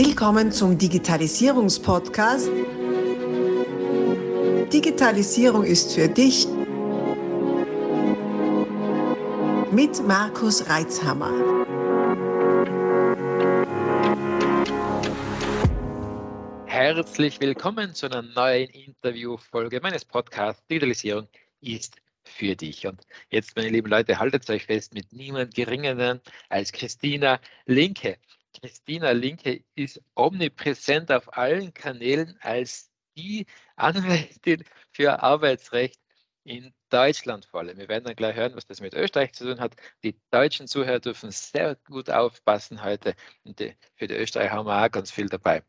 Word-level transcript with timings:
Willkommen 0.00 0.52
zum 0.52 0.78
Digitalisierungspodcast. 0.78 2.48
Digitalisierung 4.72 5.64
ist 5.64 5.92
für 5.92 6.06
dich 6.06 6.46
mit 9.72 10.00
Markus 10.06 10.70
Reitzhammer. 10.70 11.32
Herzlich 16.66 17.40
willkommen 17.40 17.92
zu 17.92 18.06
einer 18.06 18.22
neuen 18.22 18.70
Interviewfolge 18.70 19.80
meines 19.80 20.04
Podcasts 20.04 20.64
Digitalisierung 20.68 21.26
ist 21.60 21.96
für 22.22 22.54
dich. 22.54 22.86
Und 22.86 23.00
jetzt, 23.30 23.56
meine 23.56 23.70
lieben 23.70 23.90
Leute, 23.90 24.16
haltet 24.16 24.48
euch 24.48 24.64
fest 24.64 24.94
mit 24.94 25.12
niemand 25.12 25.56
Geringeren 25.56 26.20
als 26.50 26.70
Christina 26.70 27.40
Linke. 27.66 28.16
Christina 28.60 29.12
Linke 29.12 29.62
ist 29.74 30.00
omnipräsent 30.14 31.12
auf 31.12 31.36
allen 31.36 31.72
Kanälen 31.74 32.36
als 32.40 32.90
die 33.16 33.46
Anwältin 33.76 34.64
für 34.92 35.22
Arbeitsrecht 35.22 36.00
in 36.44 36.72
Deutschland 36.88 37.44
vor 37.44 37.60
allem. 37.60 37.76
Wir 37.76 37.88
werden 37.88 38.04
dann 38.04 38.16
gleich 38.16 38.34
hören, 38.34 38.56
was 38.56 38.66
das 38.66 38.80
mit 38.80 38.94
Österreich 38.94 39.32
zu 39.34 39.44
tun 39.44 39.60
hat. 39.60 39.76
Die 40.02 40.16
deutschen 40.30 40.66
Zuhörer 40.66 40.98
dürfen 40.98 41.30
sehr 41.30 41.76
gut 41.86 42.08
aufpassen 42.10 42.82
heute. 42.82 43.14
Und 43.44 43.60
die, 43.60 43.74
für 43.96 44.06
die 44.06 44.14
Österreicher 44.14 44.52
haben 44.52 44.66
wir 44.66 44.84
auch 44.84 44.90
ganz 44.90 45.10
viel 45.10 45.28
dabei. 45.28 45.62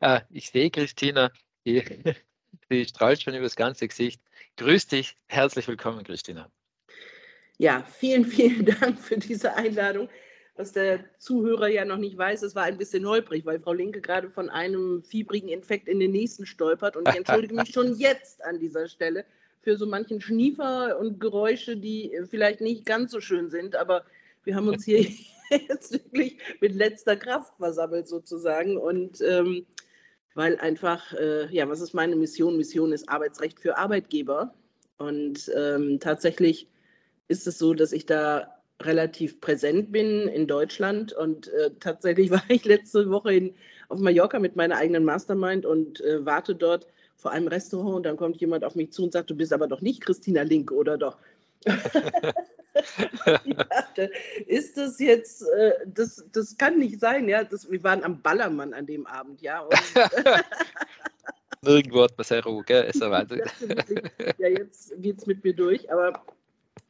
Äh, 0.00 0.22
ich 0.30 0.50
sehe 0.50 0.70
Christina, 0.70 1.30
die, 1.64 1.82
die 2.70 2.84
strahlt 2.84 3.22
schon 3.22 3.34
über 3.34 3.44
das 3.44 3.56
ganze 3.56 3.86
Gesicht. 3.86 4.20
Grüß 4.56 4.88
dich, 4.88 5.16
herzlich 5.26 5.68
willkommen, 5.68 6.02
Christina. 6.02 6.50
Ja, 7.58 7.84
vielen, 7.84 8.24
vielen 8.24 8.66
Dank 8.80 8.98
für 8.98 9.16
diese 9.16 9.54
Einladung. 9.54 10.08
Was 10.56 10.72
der 10.72 11.04
Zuhörer 11.18 11.68
ja 11.68 11.84
noch 11.84 11.98
nicht 11.98 12.16
weiß, 12.16 12.42
es 12.42 12.54
war 12.54 12.64
ein 12.64 12.78
bisschen 12.78 13.06
holprig, 13.06 13.44
weil 13.44 13.60
Frau 13.60 13.74
Linke 13.74 14.00
gerade 14.00 14.30
von 14.30 14.48
einem 14.48 15.02
fiebrigen 15.02 15.50
Infekt 15.50 15.86
in 15.86 16.00
den 16.00 16.12
nächsten 16.12 16.46
stolpert. 16.46 16.96
Und 16.96 17.08
ich 17.08 17.16
entschuldige 17.16 17.54
mich 17.54 17.70
schon 17.72 17.94
jetzt 17.98 18.42
an 18.42 18.58
dieser 18.58 18.88
Stelle 18.88 19.26
für 19.60 19.76
so 19.76 19.86
manchen 19.86 20.20
Schniefer 20.20 20.98
und 20.98 21.20
Geräusche, 21.20 21.76
die 21.76 22.18
vielleicht 22.30 22.60
nicht 22.62 22.86
ganz 22.86 23.12
so 23.12 23.20
schön 23.20 23.50
sind. 23.50 23.76
Aber 23.76 24.04
wir 24.44 24.54
haben 24.54 24.68
uns 24.68 24.84
hier 24.84 25.06
jetzt 25.50 25.92
wirklich 25.92 26.38
mit 26.60 26.74
letzter 26.74 27.16
Kraft 27.16 27.52
versammelt 27.58 28.08
sozusagen. 28.08 28.78
Und 28.78 29.20
ähm, 29.20 29.66
weil 30.34 30.58
einfach, 30.58 31.12
äh, 31.14 31.52
ja, 31.54 31.68
was 31.68 31.80
ist 31.80 31.94
meine 31.94 32.16
Mission? 32.16 32.56
Mission 32.56 32.92
ist 32.92 33.08
Arbeitsrecht 33.08 33.60
für 33.60 33.76
Arbeitgeber. 33.76 34.54
Und 34.98 35.50
ähm, 35.54 36.00
tatsächlich 36.00 36.68
ist 37.28 37.46
es 37.46 37.58
so, 37.58 37.74
dass 37.74 37.92
ich 37.92 38.06
da 38.06 38.55
relativ 38.82 39.40
präsent 39.40 39.92
bin 39.92 40.28
in 40.28 40.46
Deutschland. 40.46 41.12
Und 41.12 41.48
äh, 41.48 41.70
tatsächlich 41.80 42.30
war 42.32 42.42
ich 42.48 42.64
letzte 42.64 43.10
Woche 43.10 43.34
in, 43.34 43.54
auf 43.88 43.98
Mallorca 43.98 44.38
mit 44.38 44.56
meiner 44.56 44.76
eigenen 44.76 45.04
Mastermind 45.04 45.66
und 45.66 46.00
äh, 46.00 46.24
warte 46.24 46.54
dort 46.54 46.86
vor 47.16 47.30
einem 47.30 47.48
Restaurant. 47.48 47.96
Und 47.96 48.02
dann 48.04 48.16
kommt 48.16 48.40
jemand 48.40 48.64
auf 48.64 48.74
mich 48.74 48.92
zu 48.92 49.04
und 49.04 49.12
sagt, 49.12 49.30
du 49.30 49.34
bist 49.34 49.52
aber 49.52 49.66
doch 49.66 49.80
nicht 49.80 50.00
Christina 50.00 50.42
Link, 50.42 50.70
oder 50.70 50.98
doch? 50.98 51.16
dachte, 53.96 54.10
ist 54.46 54.76
das 54.76 54.98
jetzt, 54.98 55.42
äh, 55.42 55.72
das, 55.86 56.24
das 56.32 56.56
kann 56.56 56.78
nicht 56.78 57.00
sein, 57.00 57.28
ja. 57.28 57.44
Das, 57.44 57.70
wir 57.70 57.82
waren 57.82 58.04
am 58.04 58.20
Ballermann 58.20 58.74
an 58.74 58.86
dem 58.86 59.06
Abend, 59.06 59.40
ja. 59.42 59.60
Und, 59.60 59.74
Irgendwo 61.64 62.02
hat 62.02 62.16
man 62.16 62.24
sehr 62.24 62.44
Ruhe, 62.44 62.62
gell? 62.64 62.84
Ist 62.84 63.00
ja 63.00 63.10
Wahnsinn. 63.10 63.42
ja, 64.38 64.48
jetzt 64.48 64.92
geht 65.02 65.18
es 65.18 65.26
mit 65.26 65.42
mir 65.42 65.54
durch, 65.54 65.90
aber 65.90 66.22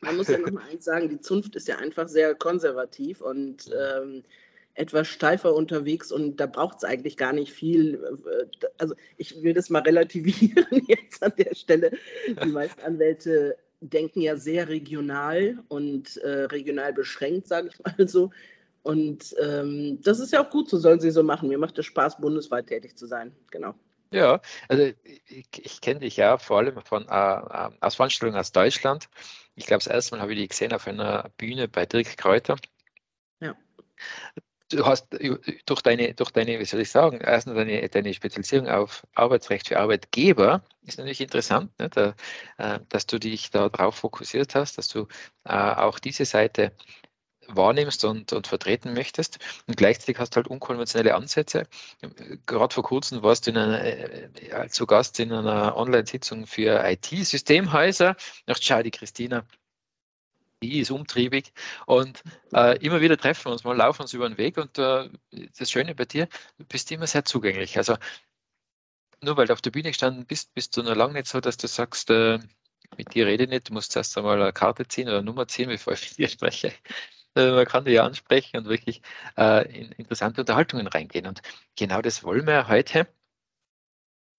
man 0.00 0.16
muss 0.16 0.28
ja 0.28 0.38
noch 0.38 0.50
mal 0.50 0.64
eins 0.70 0.84
sagen, 0.84 1.08
die 1.08 1.20
Zunft 1.20 1.56
ist 1.56 1.68
ja 1.68 1.78
einfach 1.78 2.08
sehr 2.08 2.34
konservativ 2.34 3.20
und 3.20 3.70
ähm, 3.76 4.22
etwas 4.74 5.08
steifer 5.08 5.54
unterwegs 5.54 6.12
und 6.12 6.36
da 6.36 6.46
braucht 6.46 6.78
es 6.78 6.84
eigentlich 6.84 7.16
gar 7.16 7.32
nicht 7.32 7.52
viel. 7.52 7.94
Äh, 7.94 8.66
also 8.78 8.94
ich 9.16 9.42
will 9.42 9.54
das 9.54 9.70
mal 9.70 9.82
relativieren 9.82 10.66
jetzt 10.86 11.22
an 11.22 11.32
der 11.38 11.54
Stelle. 11.54 11.92
Die 12.42 12.48
meisten 12.48 12.80
Anwälte 12.82 13.56
denken 13.80 14.20
ja 14.20 14.36
sehr 14.36 14.68
regional 14.68 15.58
und 15.68 16.16
äh, 16.18 16.44
regional 16.44 16.92
beschränkt, 16.92 17.48
sage 17.48 17.68
ich 17.68 17.78
mal 17.78 18.08
so. 18.08 18.30
Und 18.82 19.34
ähm, 19.42 19.98
das 20.02 20.20
ist 20.20 20.32
ja 20.32 20.44
auch 20.44 20.50
gut, 20.50 20.70
so 20.70 20.78
sollen 20.78 21.00
sie 21.00 21.10
so 21.10 21.22
machen. 21.22 21.48
Mir 21.48 21.58
macht 21.58 21.78
es 21.78 21.86
Spaß, 21.86 22.20
bundesweit 22.20 22.68
tätig 22.68 22.96
zu 22.96 23.06
sein. 23.06 23.32
Genau. 23.50 23.74
Ja, 24.10 24.40
also 24.68 24.92
ich, 25.04 25.46
ich 25.58 25.80
kenne 25.80 26.00
dich 26.00 26.16
ja 26.16 26.38
vor 26.38 26.58
allem 26.58 26.80
von, 26.82 27.06
äh, 27.08 27.08
äh 27.08 27.70
aus 27.80 27.96
Veranstaltungen 27.96 28.38
aus 28.38 28.52
Deutschland. 28.52 29.08
Ich 29.54 29.66
glaube, 29.66 29.82
das 29.84 29.92
erste 29.92 30.14
Mal 30.14 30.22
habe 30.22 30.32
ich 30.34 30.38
dich 30.38 30.48
gesehen 30.50 30.72
auf 30.72 30.86
einer 30.86 31.30
Bühne 31.36 31.68
bei 31.68 31.86
Dirk 31.86 32.16
Kräuter. 32.16 32.56
Ja 33.40 33.56
du 34.70 34.84
hast 34.84 35.14
äh, 35.14 35.36
durch 35.66 35.82
deine, 35.82 36.14
durch 36.14 36.30
deine, 36.30 36.58
wie 36.58 36.64
soll 36.64 36.80
ich 36.80 36.90
sagen, 36.90 37.20
erstens 37.20 37.54
deine, 37.54 37.88
deine 37.88 38.14
Spezialisierung 38.14 38.68
auf 38.68 39.06
Arbeitsrecht 39.14 39.68
für 39.68 39.78
Arbeitgeber 39.78 40.62
ist 40.82 40.98
natürlich 40.98 41.20
interessant, 41.20 41.76
ne, 41.78 41.88
da, 41.88 42.14
äh, 42.58 42.80
dass 42.88 43.06
du 43.06 43.18
dich 43.18 43.50
darauf 43.50 43.96
fokussiert 43.96 44.54
hast, 44.54 44.78
dass 44.78 44.88
du 44.88 45.06
äh, 45.44 45.52
auch 45.52 45.98
diese 45.98 46.24
Seite 46.24 46.72
wahrnimmst 47.48 48.04
und, 48.04 48.32
und 48.32 48.46
vertreten 48.46 48.92
möchtest. 48.94 49.38
Und 49.66 49.76
gleichzeitig 49.76 50.18
hast 50.18 50.30
du 50.30 50.36
halt 50.36 50.48
unkonventionelle 50.48 51.14
Ansätze. 51.14 51.64
Gerade 52.46 52.74
vor 52.74 52.84
kurzem 52.84 53.22
warst 53.22 53.46
du 53.46 53.50
in 53.50 53.58
einer, 53.58 53.84
äh, 53.84 54.68
zu 54.68 54.86
Gast 54.86 55.20
in 55.20 55.32
einer 55.32 55.76
Online-Sitzung 55.76 56.46
für 56.46 56.82
IT-Systemhäuser. 56.84 58.16
Ach, 58.46 58.58
schau, 58.60 58.82
die 58.82 58.90
Christina 58.90 59.44
die 60.62 60.80
ist 60.80 60.90
umtriebig 60.90 61.52
und 61.86 62.22
äh, 62.52 62.78
immer 62.84 63.00
wieder 63.00 63.16
treffen 63.18 63.46
wir 63.46 63.52
uns 63.52 63.64
mal, 63.64 63.76
laufen 63.76 64.02
uns 64.02 64.14
über 64.14 64.28
den 64.28 64.38
Weg 64.38 64.56
und 64.56 64.78
äh, 64.78 65.10
das 65.58 65.70
Schöne 65.70 65.94
bei 65.94 66.06
dir, 66.06 66.28
du 66.58 66.64
bist 66.64 66.90
immer 66.90 67.06
sehr 67.06 67.24
zugänglich. 67.24 67.76
Also 67.76 67.96
nur 69.22 69.36
weil 69.36 69.46
du 69.46 69.52
auf 69.52 69.60
der 69.62 69.70
Bühne 69.70 69.90
gestanden 69.90 70.26
bist, 70.26 70.54
bist 70.54 70.76
du 70.76 70.82
noch 70.82 70.94
lange 70.94 71.14
nicht 71.14 71.26
so, 71.26 71.40
dass 71.40 71.56
du 71.56 71.66
sagst, 71.66 72.10
äh, 72.10 72.38
mit 72.96 73.14
dir 73.14 73.26
rede 73.26 73.44
ich 73.44 73.50
nicht, 73.50 73.68
du 73.68 73.74
musst 73.74 73.96
erst 73.96 74.16
einmal 74.16 74.40
eine 74.40 74.52
Karte 74.52 74.86
ziehen 74.88 75.08
oder 75.08 75.18
eine 75.18 75.26
Nummer 75.26 75.48
ziehen, 75.48 75.68
bevor 75.68 75.94
ich 75.94 76.10
mit 76.10 76.18
dir 76.18 76.28
spreche. 76.28 76.72
Äh, 77.36 77.52
man 77.52 77.66
kann 77.66 77.84
dich 77.84 78.00
ansprechen 78.00 78.58
und 78.58 78.66
wirklich 78.66 79.02
äh, 79.36 79.66
in 79.72 79.92
interessante 79.92 80.40
Unterhaltungen 80.42 80.86
reingehen. 80.86 81.26
Und 81.26 81.42
genau 81.76 82.02
das 82.02 82.24
wollen 82.24 82.46
wir 82.46 82.68
heute 82.68 83.06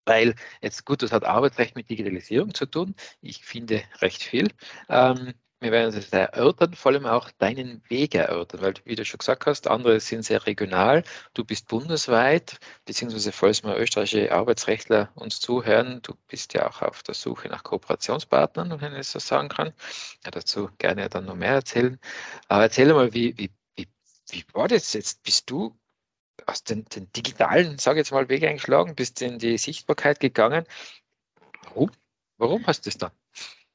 weil 0.05 0.35
jetzt 0.61 0.85
gut, 0.85 1.03
das 1.03 1.11
hat 1.11 1.25
Arbeitsrecht 1.25 1.75
mit 1.75 1.89
Digitalisierung 1.89 2.53
zu 2.53 2.65
tun. 2.65 2.95
Ich 3.21 3.43
finde 3.45 3.83
recht 4.01 4.23
viel. 4.23 4.47
Ähm, 4.89 5.33
wir 5.59 5.71
werden 5.71 5.93
es 5.95 6.09
erörtern, 6.09 6.73
vor 6.75 6.91
allem 6.91 7.07
auch 7.07 7.31
deinen 7.31 7.81
Weg 7.89 8.13
erörtern, 8.13 8.61
weil, 8.61 8.73
wie 8.85 8.95
du 8.95 9.03
schon 9.05 9.17
gesagt 9.17 9.47
hast, 9.47 9.67
andere 9.67 9.99
sind 9.99 10.23
sehr 10.23 10.45
regional. 10.45 11.03
Du 11.33 11.43
bist 11.43 11.67
bundesweit, 11.67 12.59
beziehungsweise 12.85 13.31
falls 13.31 13.63
mal 13.63 13.75
österreichische 13.77 14.31
Arbeitsrechtler 14.31 15.11
uns 15.15 15.39
zuhören, 15.39 16.01
du 16.03 16.13
bist 16.27 16.53
ja 16.53 16.69
auch 16.69 16.83
auf 16.83 17.01
der 17.01 17.15
Suche 17.15 17.47
nach 17.49 17.63
Kooperationspartnern, 17.63 18.79
wenn 18.81 18.95
ich 18.95 19.07
so 19.07 19.17
sagen 19.19 19.49
kann. 19.49 19.73
Ja, 20.23 20.31
dazu 20.31 20.69
gerne 20.77 21.09
dann 21.09 21.25
noch 21.25 21.35
mehr 21.35 21.53
erzählen. 21.53 21.99
Aber 22.49 22.63
erzähl 22.63 22.93
mal, 22.93 23.13
wie, 23.13 23.35
wie, 23.37 23.49
wie, 23.75 23.87
wie 24.29 24.45
war 24.53 24.67
das 24.67 24.93
jetzt? 24.93 25.23
Bist 25.23 25.49
du 25.49 25.75
aus 26.45 26.63
den, 26.63 26.85
den 26.85 27.11
digitalen, 27.13 27.79
sage 27.79 27.99
ich 27.99 28.05
jetzt 28.05 28.11
mal, 28.11 28.29
Weg 28.29 28.43
eingeschlagen, 28.43 28.95
bist 28.95 29.21
in 29.23 29.39
die 29.39 29.57
Sichtbarkeit 29.57 30.19
gegangen? 30.19 30.65
Warum? 31.63 31.91
Warum 32.37 32.67
hast 32.67 32.85
du 32.85 32.89
das 32.89 32.97
dann? 32.99 33.11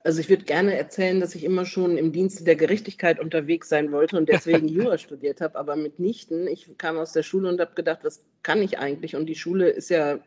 Also 0.04 0.20
ich 0.20 0.28
würde 0.28 0.44
gerne 0.44 0.76
erzählen, 0.76 1.20
dass 1.20 1.34
ich 1.34 1.44
immer 1.44 1.64
schon 1.64 1.96
im 1.96 2.12
Dienste 2.12 2.42
der 2.42 2.56
Gerechtigkeit 2.56 3.20
unterwegs 3.20 3.68
sein 3.68 3.92
wollte 3.92 4.16
und 4.16 4.28
deswegen 4.28 4.66
Jura 4.68 4.98
studiert 4.98 5.40
habe, 5.40 5.56
aber 5.56 5.76
mitnichten. 5.76 6.48
Ich 6.48 6.76
kam 6.76 6.98
aus 6.98 7.12
der 7.12 7.22
Schule 7.22 7.48
und 7.48 7.60
habe 7.60 7.74
gedacht, 7.74 8.00
was 8.02 8.24
kann 8.42 8.62
ich 8.62 8.78
eigentlich? 8.78 9.14
Und 9.14 9.26
die 9.26 9.36
Schule 9.36 9.68
ist 9.68 9.90
ja 9.90 10.18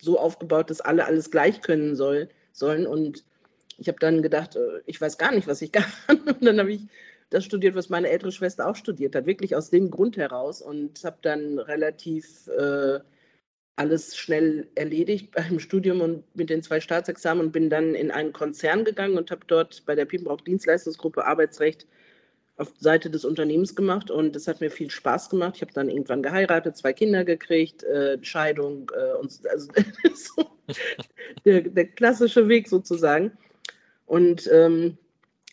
so 0.00 0.18
aufgebaut, 0.18 0.68
dass 0.68 0.82
alle 0.82 1.06
alles 1.06 1.30
gleich 1.30 1.62
können 1.62 1.96
soll, 1.96 2.28
sollen. 2.52 2.86
Und 2.86 3.24
ich 3.78 3.88
habe 3.88 3.98
dann 3.98 4.22
gedacht, 4.22 4.56
äh, 4.56 4.80
ich 4.84 5.00
weiß 5.00 5.16
gar 5.16 5.32
nicht, 5.32 5.46
was 5.46 5.62
ich 5.62 5.72
kann. 5.72 5.86
Und 6.08 6.44
dann 6.44 6.58
habe 6.58 6.72
ich 6.72 6.82
das 7.30 7.44
studiert, 7.44 7.74
was 7.74 7.88
meine 7.88 8.10
ältere 8.10 8.30
Schwester 8.30 8.68
auch 8.68 8.76
studiert 8.76 9.14
hat, 9.14 9.26
wirklich 9.26 9.56
aus 9.56 9.70
dem 9.70 9.90
Grund 9.90 10.18
heraus 10.18 10.60
und 10.60 11.02
habe 11.02 11.16
dann 11.22 11.58
relativ 11.58 12.46
äh, 12.48 13.00
alles 13.76 14.16
schnell 14.16 14.68
erledigt 14.74 15.32
beim 15.32 15.58
Studium 15.58 16.00
und 16.00 16.36
mit 16.36 16.50
den 16.50 16.62
zwei 16.62 16.80
Staatsexamen 16.80 17.46
und 17.46 17.52
bin 17.52 17.70
dann 17.70 17.94
in 17.94 18.10
einen 18.10 18.32
Konzern 18.32 18.84
gegangen 18.84 19.18
und 19.18 19.30
habe 19.30 19.42
dort 19.46 19.84
bei 19.86 19.94
der 19.94 20.04
Piepenbrock 20.04 20.44
Dienstleistungsgruppe 20.44 21.24
Arbeitsrecht 21.24 21.86
auf 22.56 22.72
Seite 22.78 23.10
des 23.10 23.24
Unternehmens 23.24 23.74
gemacht 23.74 24.12
und 24.12 24.36
das 24.36 24.46
hat 24.46 24.60
mir 24.60 24.70
viel 24.70 24.90
Spaß 24.90 25.28
gemacht. 25.28 25.54
Ich 25.56 25.62
habe 25.62 25.72
dann 25.72 25.88
irgendwann 25.88 26.22
geheiratet, 26.22 26.76
zwei 26.76 26.92
Kinder 26.92 27.24
gekriegt, 27.24 27.82
äh, 27.82 28.16
Scheidung 28.22 28.90
äh, 28.94 29.16
und 29.18 29.40
also 29.50 29.68
so 30.14 30.50
der, 31.44 31.62
der, 31.62 31.86
klassische 31.86 32.48
Weg 32.48 32.68
sozusagen. 32.68 33.32
Und 34.06 34.48
ähm, 34.52 34.98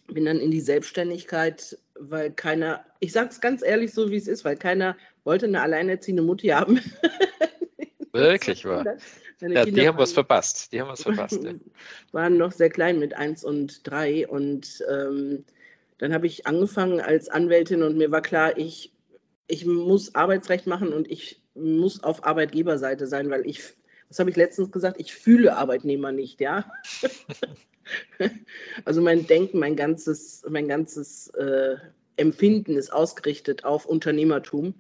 bin 0.08 0.26
dann 0.26 0.40
in 0.40 0.52
die 0.52 0.60
Selbstständigkeit, 0.60 1.78
weil 1.96 2.32
keiner, 2.32 2.86
ich 3.00 3.14
sage 3.14 3.30
es 3.30 3.42
ganz 3.42 3.64
ehrlich 3.64 3.94
so, 3.94 4.12
wie 4.12 4.18
es 4.18 4.28
ist, 4.28 4.46
weil 4.46 4.58
keiner 4.58 4.96
wollte 5.24 5.46
eine 5.46 5.62
alleinerziehende 5.62 6.22
Mutti 6.22 6.48
haben. 6.50 6.80
Wirklich 8.14 8.66
wahr. 8.66 8.98
Ja, 9.40 9.66
die 9.66 9.88
haben 9.88 9.98
was 9.98 10.14
verpasst. 10.14 10.72
Die 10.72 10.82
haben 10.82 10.90
was 10.90 11.04
verpasst. 11.04 11.44
Ja. 11.44 11.54
Waren 12.12 12.38
noch 12.38 12.52
sehr 12.52 12.70
klein 12.70 13.00
mit 13.00 13.16
eins 13.16 13.44
und 13.44 13.88
drei. 13.90 14.28
Und 14.28 14.84
ähm, 14.92 15.46
dann 15.98 16.14
habe 16.14 16.28
ich 16.28 16.46
angefangen 16.46 17.00
als 17.00 17.30
Anwältin 17.30 17.82
und 17.82 17.98
mir 17.98 18.12
war 18.12 18.22
klar, 18.22 18.58
ich 18.58 18.92
ich 19.52 19.66
muss 19.66 20.16
Arbeitsrecht 20.16 20.66
machen 20.66 20.94
und 20.94 21.12
ich 21.12 21.42
muss 21.56 22.04
auf 22.04 22.26
Arbeitgeberseite 22.26 23.06
sein, 23.06 23.30
weil 23.30 23.46
ich, 23.46 23.62
was 24.08 24.18
habe 24.20 24.30
ich 24.30 24.38
letztens 24.38 24.72
gesagt, 24.72 25.00
ich 25.00 25.14
fühle 25.14 25.58
Arbeitnehmer 25.58 26.14
nicht, 26.14 26.40
ja. 26.40 26.72
also 28.86 29.02
mein 29.02 29.28
Denken, 29.28 29.60
mein 29.60 29.76
ganzes, 29.76 30.44
mein 30.50 30.70
ganzes 30.70 31.28
äh, 31.36 31.76
Empfinden 32.16 32.78
ist 32.78 32.94
ausgerichtet 32.94 33.66
auf 33.66 33.86
Unternehmertum. 33.86 34.74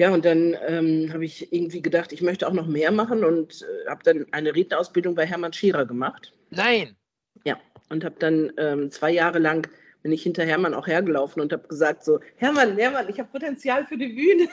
Ja, 0.00 0.14
und 0.14 0.24
dann 0.24 0.56
ähm, 0.66 1.12
habe 1.12 1.26
ich 1.26 1.52
irgendwie 1.52 1.82
gedacht, 1.82 2.10
ich 2.10 2.22
möchte 2.22 2.48
auch 2.48 2.54
noch 2.54 2.66
mehr 2.66 2.90
machen 2.90 3.22
und 3.22 3.60
äh, 3.60 3.90
habe 3.90 4.02
dann 4.02 4.24
eine 4.32 4.54
Rednerausbildung 4.54 5.14
bei 5.14 5.26
Hermann 5.26 5.52
Scherer 5.52 5.84
gemacht. 5.84 6.32
Nein. 6.48 6.96
Ja, 7.44 7.58
und 7.90 8.02
habe 8.02 8.14
dann 8.18 8.50
ähm, 8.56 8.90
zwei 8.90 9.10
Jahre 9.10 9.38
lang 9.38 9.68
bin 10.02 10.12
ich 10.12 10.22
hinter 10.22 10.46
Hermann 10.46 10.72
auch 10.72 10.86
hergelaufen 10.86 11.42
und 11.42 11.52
habe 11.52 11.68
gesagt 11.68 12.02
so, 12.02 12.18
Hermann, 12.36 12.78
Hermann, 12.78 13.10
ich 13.10 13.18
habe 13.18 13.28
Potenzial 13.30 13.84
für 13.84 13.98
die 13.98 14.08
Bühne. 14.08 14.48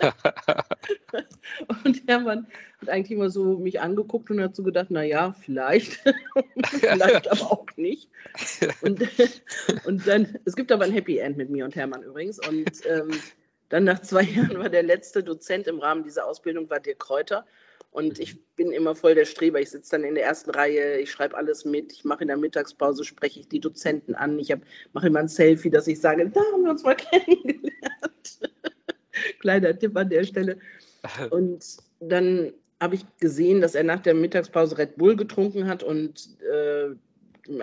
und 1.84 2.02
Hermann 2.08 2.46
hat 2.80 2.88
eigentlich 2.88 3.10
immer 3.10 3.28
so 3.28 3.58
mich 3.58 3.78
angeguckt 3.78 4.30
und 4.30 4.40
hat 4.40 4.56
so 4.56 4.62
gedacht, 4.62 4.86
na 4.88 5.02
ja, 5.02 5.34
vielleicht, 5.34 6.02
vielleicht 6.64 7.30
aber 7.30 7.52
auch 7.52 7.66
nicht. 7.76 8.08
Und, 8.80 9.06
und 9.84 10.08
dann, 10.08 10.38
es 10.46 10.56
gibt 10.56 10.72
aber 10.72 10.84
ein 10.84 10.92
Happy 10.92 11.18
End 11.18 11.36
mit 11.36 11.50
mir 11.50 11.66
und 11.66 11.76
Hermann 11.76 12.02
übrigens. 12.04 12.38
Und 12.48 12.70
ähm, 12.86 13.10
dann 13.72 13.84
nach 13.84 14.02
zwei 14.02 14.22
Jahren 14.36 14.58
war 14.58 14.68
der 14.68 14.82
letzte 14.82 15.24
Dozent 15.24 15.66
im 15.66 15.78
Rahmen 15.78 16.04
dieser 16.04 16.26
Ausbildung, 16.26 16.68
war 16.68 16.78
Dirk 16.78 17.00
Kräuter. 17.00 17.46
Und 17.90 18.18
mhm. 18.18 18.22
ich 18.22 18.44
bin 18.54 18.70
immer 18.70 18.94
voll 18.94 19.14
der 19.14 19.24
Streber. 19.24 19.60
Ich 19.60 19.70
sitze 19.70 19.92
dann 19.92 20.04
in 20.04 20.14
der 20.14 20.24
ersten 20.24 20.50
Reihe, 20.50 20.98
ich 20.98 21.10
schreibe 21.10 21.36
alles 21.36 21.64
mit, 21.64 21.92
ich 21.92 22.04
mache 22.04 22.22
in 22.22 22.28
der 22.28 22.36
Mittagspause, 22.36 23.02
spreche 23.04 23.40
ich 23.40 23.48
die 23.48 23.60
Dozenten 23.60 24.14
an, 24.14 24.38
ich 24.38 24.54
mache 24.92 25.06
immer 25.06 25.20
ein 25.20 25.28
Selfie, 25.28 25.70
dass 25.70 25.88
ich 25.88 26.00
sage, 26.00 26.28
da 26.28 26.40
haben 26.52 26.64
wir 26.64 26.70
uns 26.70 26.82
mal 26.82 26.96
kennengelernt. 26.96 27.72
Kleiner 29.40 29.78
Tipp 29.78 29.96
an 29.96 30.10
der 30.10 30.24
Stelle. 30.24 30.58
Und 31.30 31.64
dann 32.00 32.52
habe 32.78 32.96
ich 32.96 33.06
gesehen, 33.20 33.62
dass 33.62 33.74
er 33.74 33.84
nach 33.84 34.00
der 34.00 34.14
Mittagspause 34.14 34.76
Red 34.76 34.96
Bull 34.96 35.16
getrunken 35.16 35.66
hat 35.66 35.82
und 35.82 36.28
äh, 36.42 36.90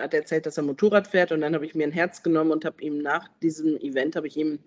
hat 0.00 0.14
erzählt, 0.14 0.46
dass 0.46 0.56
er 0.56 0.64
Motorrad 0.64 1.06
fährt. 1.06 1.30
Und 1.30 1.42
dann 1.42 1.54
habe 1.54 1.66
ich 1.66 1.74
mir 1.74 1.84
ein 1.84 1.92
Herz 1.92 2.22
genommen 2.22 2.50
und 2.50 2.64
habe 2.64 2.82
ihm 2.82 2.98
nach 2.98 3.28
diesem 3.42 3.76
Event 3.76 4.16
habe 4.16 4.26
ich 4.26 4.36
ihm 4.36 4.58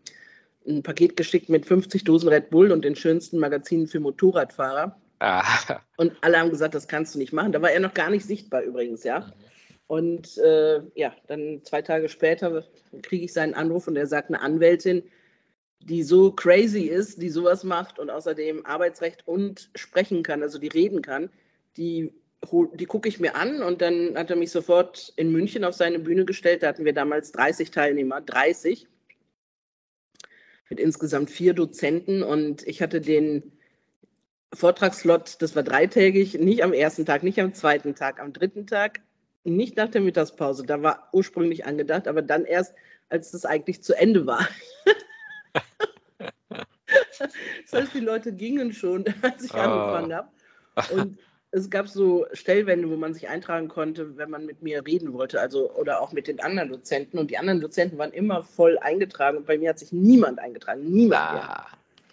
ein 0.68 0.84
Paket 0.84 1.18
geschickt 1.18 1.50
mit 1.50 1.66
50 1.66 2.04
Dosen 2.04 2.30
Red 2.30 2.50
Bull 2.50 2.72
und 2.72 2.84
den 2.84 2.96
schönsten 2.96 3.40
Magazinen 3.40 3.88
für 3.88 4.00
Motorradfahrer. 4.00 5.00
Ah. 5.20 5.44
Und 5.98 6.14
alle 6.22 6.40
haben 6.40 6.50
gesagt, 6.50 6.76
das 6.76 6.88
kannst 6.88 7.16
du 7.16 7.20
nicht 7.20 7.32
machen. 7.32 7.54
Da 7.54 7.62
war 7.62 7.72
er 7.72 7.80
noch 7.80 7.94
gar 7.94 8.10
nicht 8.10 8.26
sichtbar 8.26 8.62
übrigens, 8.62 9.06
ja. 9.06 9.20
Mhm. 9.22 9.34
Und 9.88 10.38
äh, 10.40 10.82
ja, 10.96 11.14
dann 11.28 11.62
zwei 11.64 11.82
Tage 11.82 12.10
später 12.10 12.64
kriege 13.02 13.26
ich 13.26 13.34
seinen 13.34 13.54
Anruf 13.54 13.88
und 13.88 13.96
er 13.96 14.08
sagt, 14.08 14.30
eine 14.30 14.42
Anwältin, 14.42 15.04
die 15.80 16.04
so 16.04 16.32
crazy 16.32 16.84
ist, 16.84 17.22
die 17.22 17.30
sowas 17.30 17.64
macht 17.64 18.00
und 18.00 18.10
außerdem 18.10 18.66
Arbeitsrecht 18.66 19.28
und 19.28 19.70
sprechen 19.76 20.24
kann, 20.24 20.42
also 20.42 20.58
die 20.58 20.70
reden 20.70 21.02
kann, 21.02 21.30
die, 21.78 22.14
die 22.74 22.86
gucke 22.86 23.10
ich 23.10 23.20
mir 23.20 23.36
an 23.36 23.62
und 23.62 23.82
dann 23.82 24.18
hat 24.18 24.30
er 24.30 24.36
mich 24.36 24.52
sofort 24.52 25.14
in 25.18 25.32
München 25.32 25.64
auf 25.64 25.76
seine 25.76 26.00
Bühne 26.00 26.26
gestellt. 26.26 26.64
Da 26.64 26.68
hatten 26.68 26.86
wir 26.86 26.94
damals 26.94 27.32
30 27.34 27.72
Teilnehmer, 27.72 28.22
30 28.22 28.88
mit 30.70 30.80
insgesamt 30.80 31.30
vier 31.30 31.54
Dozenten 31.54 32.24
und 32.24 32.66
ich 32.68 32.82
hatte 32.82 33.02
den 33.02 33.52
Vortragslot, 34.54 35.42
das 35.42 35.56
war 35.56 35.64
dreitägig, 35.64 36.36
nicht 36.36 36.64
am 36.64 36.74
ersten 36.74 37.06
Tag, 37.06 37.24
nicht 37.24 37.40
am 37.40 37.54
zweiten 37.54 37.96
Tag, 37.96 38.20
am 38.20 38.34
dritten 38.34 38.68
Tag, 38.68 39.02
nicht 39.44 39.78
nach 39.78 39.90
der 39.90 40.02
Mittagspause. 40.02 40.64
Da 40.66 40.82
war 40.82 41.10
ursprünglich 41.12 41.66
angedacht, 41.66 42.08
aber 42.08 42.22
dann 42.22 42.46
erst, 42.46 42.76
als 43.10 43.32
das 43.32 43.46
eigentlich 43.46 43.82
zu 43.82 43.94
Ende 43.94 44.26
war. 44.26 44.48
das 46.50 47.74
heißt, 47.74 47.94
die 47.94 48.00
Leute 48.00 48.32
gingen 48.34 48.74
schon, 48.74 49.06
als 49.22 49.44
ich 49.44 49.54
oh. 49.54 49.58
angefangen 49.58 50.14
habe. 50.14 50.30
Und 50.94 51.18
es 51.56 51.70
gab 51.70 51.88
so 51.88 52.26
Stellwände, 52.34 52.90
wo 52.90 52.96
man 52.96 53.14
sich 53.14 53.30
eintragen 53.30 53.68
konnte, 53.68 54.18
wenn 54.18 54.32
man 54.32 54.48
mit 54.48 54.64
mir 54.64 54.84
reden 54.88 55.14
wollte, 55.14 55.40
also 55.40 55.72
oder 55.74 56.02
auch 56.02 56.12
mit 56.12 56.28
den 56.28 56.40
anderen 56.40 56.70
Dozenten. 56.70 57.20
Und 57.20 57.30
die 57.30 57.38
anderen 57.38 57.62
Dozenten 57.62 58.00
waren 58.00 58.12
immer 58.12 58.44
voll 58.44 58.80
eingetragen 58.80 59.38
und 59.38 59.46
bei 59.46 59.60
mir 59.60 59.70
hat 59.70 59.78
sich 59.78 59.92
niemand 59.92 60.40
eingetragen, 60.40 60.84
niemand. 60.84 61.44
Ah. 61.44 61.68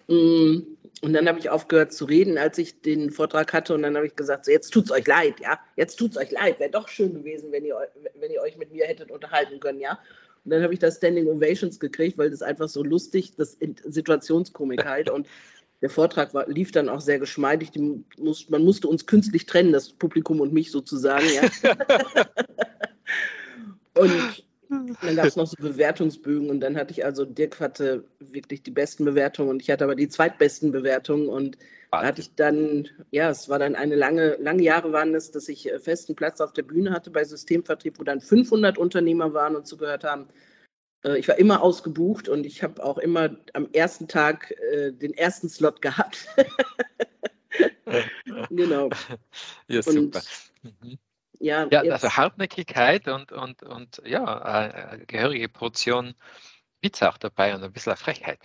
Mm, 0.08 0.76
und 1.00 1.12
dann 1.14 1.26
habe 1.26 1.38
ich 1.38 1.48
aufgehört 1.48 1.94
zu 1.94 2.04
reden, 2.04 2.36
als 2.36 2.58
ich 2.58 2.82
den 2.82 3.10
Vortrag 3.10 3.54
hatte. 3.54 3.72
Und 3.72 3.82
dann 3.82 3.96
habe 3.96 4.06
ich 4.06 4.14
gesagt, 4.14 4.44
so, 4.44 4.52
jetzt 4.52 4.76
es 4.76 4.90
euch 4.90 5.06
leid, 5.06 5.40
ja, 5.40 5.58
jetzt 5.74 5.96
tut 5.96 6.10
es 6.10 6.16
euch 6.18 6.30
leid. 6.30 6.60
Wäre 6.60 6.70
doch 6.70 6.88
schön 6.88 7.14
gewesen, 7.14 7.50
wenn 7.50 7.64
ihr, 7.64 7.76
wenn 8.20 8.30
ihr 8.30 8.42
euch 8.42 8.58
mit 8.58 8.70
mir 8.72 8.84
hättet 8.84 9.10
unterhalten 9.10 9.58
können, 9.58 9.80
ja. 9.80 9.98
Und 10.44 10.50
dann 10.50 10.62
habe 10.62 10.74
ich 10.74 10.80
das 10.80 10.96
Standing 10.96 11.28
Ovations 11.28 11.80
gekriegt, 11.80 12.18
weil 12.18 12.30
das 12.30 12.42
einfach 12.42 12.68
so 12.68 12.82
lustig, 12.82 13.32
das 13.36 13.56
Situationskomik 13.84 14.84
halt. 14.84 15.08
Und 15.08 15.26
der 15.82 15.90
Vortrag 15.90 16.34
war, 16.34 16.48
lief 16.48 16.72
dann 16.72 16.88
auch 16.88 17.00
sehr 17.00 17.18
geschmeidig. 17.18 17.70
Muss, 18.18 18.48
man 18.50 18.64
musste 18.64 18.88
uns 18.88 19.06
künstlich 19.06 19.46
trennen, 19.46 19.72
das 19.72 19.92
Publikum 19.92 20.40
und 20.40 20.52
mich 20.52 20.70
sozusagen. 20.70 21.26
Ja. 21.34 21.74
und 23.94 24.44
dann 24.68 25.16
gab 25.16 25.26
es 25.26 25.36
noch 25.36 25.46
so 25.46 25.56
Bewertungsbögen 25.58 26.48
und 26.48 26.60
dann 26.60 26.76
hatte 26.76 26.92
ich 26.92 27.04
also, 27.04 27.24
Dirk 27.24 27.58
hatte 27.60 28.04
wirklich 28.20 28.62
die 28.62 28.70
besten 28.70 29.04
Bewertungen 29.04 29.50
und 29.50 29.62
ich 29.62 29.70
hatte 29.70 29.84
aber 29.84 29.96
die 29.96 30.08
zweitbesten 30.08 30.70
Bewertungen 30.70 31.28
und 31.28 31.58
da 31.90 32.04
hatte 32.04 32.20
ich 32.20 32.34
dann, 32.36 32.88
ja, 33.10 33.30
es 33.30 33.48
war 33.48 33.58
dann 33.58 33.74
eine 33.74 33.96
lange, 33.96 34.36
lange 34.38 34.62
Jahre 34.62 34.92
waren 34.92 35.14
es, 35.14 35.32
dass 35.32 35.48
ich 35.48 35.68
äh, 35.68 35.78
festen 35.80 36.14
Platz 36.14 36.40
auf 36.40 36.52
der 36.52 36.62
Bühne 36.62 36.92
hatte 36.92 37.10
bei 37.10 37.24
Systemvertrieb, 37.24 37.98
wo 37.98 38.04
dann 38.04 38.20
500 38.20 38.78
Unternehmer 38.78 39.34
waren 39.34 39.56
und 39.56 39.66
zugehört 39.66 40.04
haben. 40.04 40.28
Äh, 41.04 41.18
ich 41.18 41.28
war 41.28 41.38
immer 41.38 41.62
ausgebucht 41.62 42.28
und 42.28 42.44
ich 42.44 42.62
habe 42.62 42.82
auch 42.82 42.98
immer 42.98 43.30
am 43.54 43.68
ersten 43.72 44.08
Tag 44.08 44.52
äh, 44.72 44.92
den 44.92 45.14
ersten 45.14 45.48
Slot 45.48 45.82
gehabt. 45.82 46.26
genau. 48.50 48.90
Ja, 49.68 49.82
super. 49.82 50.22
Und, 50.62 50.82
mhm. 50.82 50.98
Ja, 51.38 51.66
ja 51.70 51.80
also 51.80 52.10
Hartnäckigkeit 52.10 53.08
und, 53.08 53.32
und, 53.32 53.62
und 53.62 54.02
ja, 54.04 54.42
eine 54.42 55.06
gehörige 55.06 55.48
Portion 55.48 56.14
Witz 56.82 57.02
auch 57.02 57.18
dabei 57.18 57.54
und 57.54 57.62
ein 57.62 57.72
bisschen 57.72 57.96
Frechheit, 57.96 58.40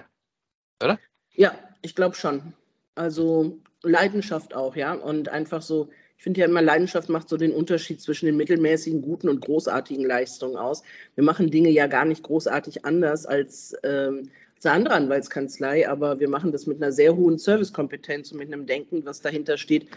oder? 0.81 0.99
Ja, 1.33 1.57
ich 1.81 1.95
glaube 1.95 2.15
schon. 2.15 2.53
Also 2.95 3.59
Leidenschaft 3.81 4.55
auch, 4.55 4.75
ja. 4.75 4.93
Und 4.93 5.29
einfach 5.29 5.61
so, 5.61 5.89
ich 6.17 6.23
finde 6.23 6.41
ja 6.41 6.47
immer, 6.47 6.61
Leidenschaft 6.61 7.09
macht 7.09 7.29
so 7.29 7.37
den 7.37 7.51
Unterschied 7.51 8.01
zwischen 8.01 8.25
den 8.25 8.37
mittelmäßigen, 8.37 9.01
guten 9.01 9.29
und 9.29 9.41
großartigen 9.41 10.05
Leistungen 10.05 10.57
aus. 10.57 10.83
Wir 11.15 11.23
machen 11.23 11.51
Dinge 11.51 11.69
ja 11.69 11.87
gar 11.87 12.05
nicht 12.05 12.23
großartig 12.23 12.85
anders 12.85 13.25
als, 13.25 13.75
ähm, 13.83 14.29
als 14.55 14.65
eine 14.65 14.75
andere 14.75 14.95
Anwaltskanzlei, 14.95 15.87
aber 15.87 16.19
wir 16.19 16.29
machen 16.29 16.51
das 16.51 16.67
mit 16.67 16.81
einer 16.81 16.91
sehr 16.91 17.15
hohen 17.15 17.37
Servicekompetenz 17.37 18.31
und 18.31 18.39
mit 18.39 18.51
einem 18.51 18.65
Denken, 18.65 19.05
was 19.05 19.21
dahinter 19.21 19.57
steht. 19.57 19.87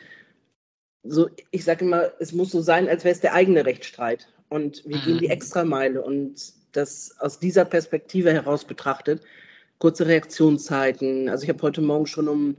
So, 1.04 1.28
ich 1.50 1.64
sage 1.64 1.84
immer, 1.84 2.12
es 2.18 2.32
muss 2.32 2.50
so 2.50 2.60
sein, 2.60 2.88
als 2.88 3.04
wäre 3.04 3.14
es 3.14 3.20
der 3.20 3.34
eigene 3.34 3.64
Rechtsstreit. 3.64 4.28
Und 4.48 4.84
wir 4.86 4.96
mhm. 4.96 5.02
gehen 5.02 5.18
die 5.18 5.26
mhm. 5.26 5.32
Extrameile 5.32 6.02
und 6.02 6.52
das 6.72 7.14
aus 7.20 7.38
dieser 7.38 7.64
Perspektive 7.64 8.32
heraus 8.32 8.64
betrachtet. 8.64 9.22
Kurze 9.78 10.06
Reaktionszeiten. 10.06 11.28
Also 11.28 11.44
ich 11.44 11.48
habe 11.48 11.62
heute 11.62 11.80
Morgen 11.80 12.06
schon 12.06 12.28
um 12.28 12.56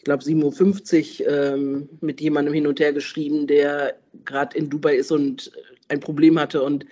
ich 0.00 0.04
glaube, 0.04 0.24
7.50 0.24 1.20
Uhr 1.20 1.28
ähm, 1.28 1.88
mit 2.00 2.22
jemandem 2.22 2.54
hin 2.54 2.66
und 2.66 2.80
her 2.80 2.94
geschrieben, 2.94 3.46
der 3.46 3.96
gerade 4.24 4.56
in 4.56 4.70
Dubai 4.70 4.96
ist 4.96 5.12
und 5.12 5.52
ein 5.88 6.00
Problem 6.00 6.40
hatte. 6.40 6.62
Und 6.62 6.86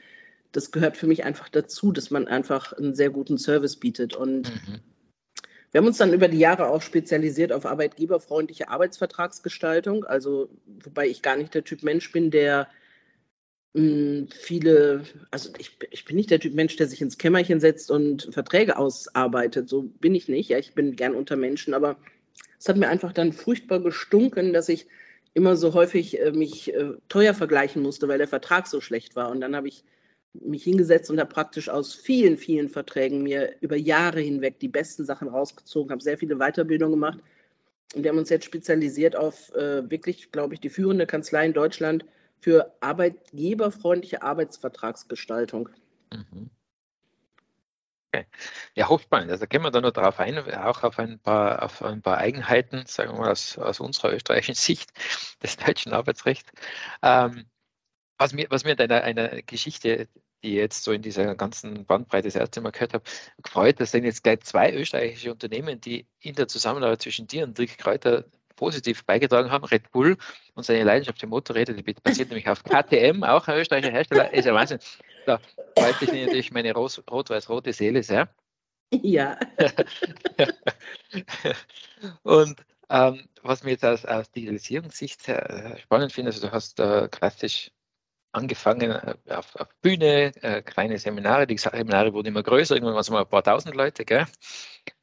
das 0.52 0.72
gehört 0.72 0.98
für 0.98 1.06
mich 1.06 1.24
einfach 1.24 1.48
dazu, 1.48 1.90
dass 1.90 2.10
man 2.10 2.28
einfach 2.28 2.74
einen 2.74 2.94
sehr 2.94 3.08
guten 3.08 3.38
Service 3.38 3.76
bietet. 3.76 4.14
Und 4.14 4.50
mhm. 4.50 4.80
wir 5.70 5.78
haben 5.78 5.86
uns 5.86 5.96
dann 5.96 6.12
über 6.12 6.28
die 6.28 6.38
Jahre 6.38 6.68
auch 6.68 6.82
spezialisiert 6.82 7.50
auf 7.50 7.64
arbeitgeberfreundliche 7.64 8.68
Arbeitsvertragsgestaltung. 8.68 10.04
Also, 10.04 10.50
wobei 10.84 11.08
ich 11.08 11.22
gar 11.22 11.38
nicht 11.38 11.54
der 11.54 11.64
Typ 11.64 11.82
Mensch 11.82 12.12
bin, 12.12 12.30
der 12.30 12.68
mh, 13.72 13.80
hm, 13.80 14.28
viele, 14.38 15.04
also 15.30 15.48
ich, 15.56 15.78
ich 15.90 16.04
bin 16.04 16.16
nicht 16.16 16.30
der 16.30 16.40
Typ 16.40 16.52
Mensch, 16.52 16.76
der 16.76 16.88
sich 16.88 17.00
ins 17.00 17.16
Kämmerchen 17.16 17.60
setzt 17.60 17.90
und 17.90 18.28
Verträge 18.32 18.76
ausarbeitet. 18.76 19.70
So 19.70 19.84
bin 19.84 20.14
ich 20.14 20.28
nicht. 20.28 20.50
Ja, 20.50 20.58
ich 20.58 20.74
bin 20.74 20.94
gern 20.94 21.14
unter 21.14 21.36
Menschen, 21.36 21.72
aber 21.72 21.96
es 22.58 22.68
hat 22.68 22.76
mir 22.76 22.88
einfach 22.88 23.12
dann 23.12 23.32
furchtbar 23.32 23.80
gestunken, 23.80 24.52
dass 24.52 24.68
ich 24.68 24.86
immer 25.34 25.56
so 25.56 25.74
häufig 25.74 26.20
äh, 26.20 26.32
mich 26.32 26.74
äh, 26.74 26.92
teuer 27.08 27.34
vergleichen 27.34 27.82
musste, 27.82 28.08
weil 28.08 28.18
der 28.18 28.28
Vertrag 28.28 28.66
so 28.66 28.80
schlecht 28.80 29.16
war. 29.16 29.30
Und 29.30 29.40
dann 29.40 29.54
habe 29.54 29.68
ich 29.68 29.84
mich 30.34 30.64
hingesetzt 30.64 31.10
und 31.10 31.20
habe 31.20 31.32
praktisch 31.32 31.68
aus 31.68 31.94
vielen, 31.94 32.36
vielen 32.36 32.68
Verträgen 32.68 33.22
mir 33.22 33.54
über 33.60 33.76
Jahre 33.76 34.20
hinweg 34.20 34.58
die 34.60 34.68
besten 34.68 35.04
Sachen 35.04 35.28
rausgezogen, 35.28 35.90
habe 35.90 36.02
sehr 36.02 36.18
viele 36.18 36.36
Weiterbildungen 36.36 36.92
gemacht. 36.92 37.18
Und 37.94 38.02
wir 38.02 38.10
haben 38.10 38.18
uns 38.18 38.28
jetzt 38.28 38.44
spezialisiert 38.44 39.16
auf 39.16 39.54
äh, 39.54 39.88
wirklich, 39.90 40.30
glaube 40.30 40.54
ich, 40.54 40.60
die 40.60 40.68
führende 40.68 41.06
Kanzlei 41.06 41.46
in 41.46 41.54
Deutschland 41.54 42.04
für 42.40 42.72
arbeitgeberfreundliche 42.80 44.22
Arbeitsvertragsgestaltung. 44.22 45.70
Mhm. 46.12 46.50
Okay. 48.18 48.26
Ja, 48.74 48.88
hochspannend. 48.88 49.30
Also 49.30 49.46
gehen 49.46 49.62
wir 49.62 49.70
da 49.70 49.80
noch 49.80 49.92
darauf 49.92 50.18
ein, 50.20 50.38
auch 50.38 50.82
auf 50.82 50.98
ein 50.98 51.18
paar, 51.20 51.62
auf 51.62 51.82
ein 51.82 52.02
paar 52.02 52.18
Eigenheiten, 52.18 52.84
sagen 52.86 53.12
wir 53.12 53.20
mal 53.20 53.30
aus, 53.32 53.58
aus 53.58 53.80
unserer 53.80 54.12
österreichischen 54.12 54.54
Sicht 54.56 54.92
des 55.42 55.56
deutschen 55.56 55.92
Arbeitsrechts. 55.92 56.50
Ähm, 57.02 57.46
was 58.18 58.32
mir, 58.32 58.46
was 58.50 58.64
mir 58.64 58.72
in 58.72 58.76
deiner 58.78 59.02
einer 59.02 59.42
Geschichte 59.42 60.08
die 60.42 60.54
jetzt 60.54 60.84
so 60.84 60.92
in 60.92 61.02
dieser 61.02 61.34
ganzen 61.34 61.84
Bandbreite 61.86 62.28
das 62.28 62.36
erste 62.36 62.60
Mal 62.60 62.70
gehört 62.70 62.94
habe, 62.94 63.04
gefreut. 63.42 63.80
Das 63.80 63.90
sind 63.90 64.04
jetzt 64.04 64.22
gleich 64.22 64.40
zwei 64.42 64.72
österreichische 64.72 65.32
Unternehmen, 65.32 65.80
die 65.80 66.06
in 66.20 66.34
der 66.34 66.48
Zusammenarbeit 66.48 67.02
zwischen 67.02 67.26
dir 67.26 67.44
und 67.44 67.58
Dirk 67.58 67.78
Kräuter 67.78 68.24
positiv 68.58 69.04
beigetragen 69.04 69.50
haben. 69.50 69.64
Red 69.64 69.90
Bull 69.92 70.16
und 70.54 70.64
seine 70.64 70.84
Leidenschaft 70.84 71.20
für 71.20 71.26
Motorräder, 71.26 71.72
die 71.72 71.82
basiert 71.82 72.28
nämlich 72.28 72.48
auf 72.48 72.62
KTM, 72.64 73.22
auch 73.22 73.46
ein 73.48 73.58
österreichischer 73.58 73.92
Hersteller, 73.92 74.34
ist 74.34 74.44
ja 74.44 74.54
Wahnsinn. 74.54 74.80
Da 75.24 75.40
freut 75.78 75.98
sich 76.00 76.12
natürlich 76.12 76.52
meine 76.52 76.74
rot-weiß-rote 76.74 77.72
Seele 77.72 78.02
sehr. 78.02 78.28
Ja. 78.90 79.38
und 82.22 82.60
ähm, 82.90 83.28
was 83.42 83.62
mir 83.62 83.72
jetzt 83.72 83.84
aus, 83.84 84.04
aus 84.04 84.30
Digitalisierungssicht 84.30 85.22
sehr 85.22 85.76
spannend 85.78 86.12
finde, 86.12 86.30
also 86.30 86.46
du 86.46 86.52
hast 86.52 86.80
äh, 86.80 87.08
klassisch 87.10 87.70
angefangen 88.32 88.90
äh, 88.90 89.14
auf, 89.28 89.54
auf 89.56 89.68
Bühne, 89.82 90.32
äh, 90.42 90.62
kleine 90.62 90.98
Seminare, 90.98 91.46
die 91.46 91.58
Seminare 91.58 92.12
wurden 92.12 92.28
immer 92.28 92.42
größer, 92.42 92.74
irgendwann 92.74 92.94
waren 92.94 93.02
es 93.02 93.10
mal 93.10 93.20
ein 93.20 93.28
paar 93.28 93.44
tausend 93.44 93.74
Leute, 93.74 94.04
gell? 94.04 94.26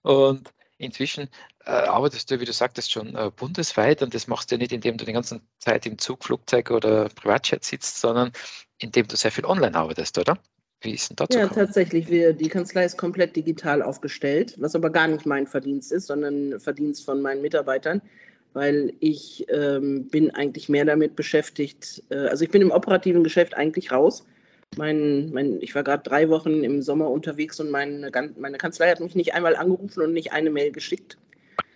Und 0.01 0.51
inzwischen 0.77 1.29
arbeitest 1.71 2.29
du, 2.29 2.39
wie 2.39 2.45
du 2.45 2.53
sagtest, 2.53 2.91
schon 2.91 3.15
äh, 3.15 3.31
bundesweit 3.35 4.01
und 4.01 4.13
das 4.13 4.27
machst 4.27 4.51
du 4.51 4.57
nicht, 4.57 4.71
indem 4.71 4.97
du 4.97 5.05
die 5.05 5.13
ganze 5.13 5.41
Zeit 5.59 5.85
im 5.85 5.97
Zug, 5.97 6.23
Flugzeug 6.23 6.71
oder 6.71 7.09
Privatjet 7.09 7.63
sitzt, 7.63 7.99
sondern 7.99 8.31
indem 8.79 9.07
du 9.07 9.15
sehr 9.15 9.31
viel 9.31 9.45
online 9.45 9.75
arbeitest, 9.75 10.17
oder? 10.17 10.37
Wie 10.81 10.91
ist 10.91 11.09
denn 11.09 11.15
dazu? 11.15 11.37
Ja, 11.37 11.45
gekommen? 11.45 11.65
tatsächlich. 11.65 12.09
Wir, 12.09 12.33
die 12.33 12.49
Kanzlei 12.49 12.85
ist 12.85 12.97
komplett 12.97 13.35
digital 13.35 13.81
aufgestellt, 13.81 14.55
was 14.59 14.75
aber 14.75 14.89
gar 14.89 15.07
nicht 15.07 15.25
mein 15.25 15.47
Verdienst 15.47 15.91
ist, 15.91 16.07
sondern 16.07 16.59
Verdienst 16.59 17.05
von 17.05 17.21
meinen 17.21 17.41
Mitarbeitern, 17.41 18.01
weil 18.53 18.93
ich 18.99 19.45
ähm, 19.49 20.07
bin 20.09 20.31
eigentlich 20.31 20.69
mehr 20.69 20.85
damit 20.85 21.15
beschäftigt. 21.15 22.03
Äh, 22.09 22.27
also 22.27 22.43
ich 22.43 22.51
bin 22.51 22.61
im 22.61 22.71
operativen 22.71 23.23
Geschäft 23.23 23.55
eigentlich 23.55 23.91
raus. 23.91 24.25
Mein, 24.77 25.31
mein, 25.31 25.61
ich 25.61 25.73
war 25.73 25.83
gerade 25.83 26.03
drei 26.03 26.29
Wochen 26.29 26.63
im 26.63 26.81
Sommer 26.81 27.09
unterwegs 27.09 27.59
und 27.59 27.71
meine, 27.71 28.11
meine 28.37 28.57
Kanzlei 28.57 28.89
hat 28.89 28.99
mich 28.99 29.15
nicht 29.15 29.33
einmal 29.33 29.55
angerufen 29.55 30.03
und 30.03 30.13
nicht 30.13 30.33
eine 30.33 30.49
Mail 30.49 30.71
geschickt. 30.71 31.17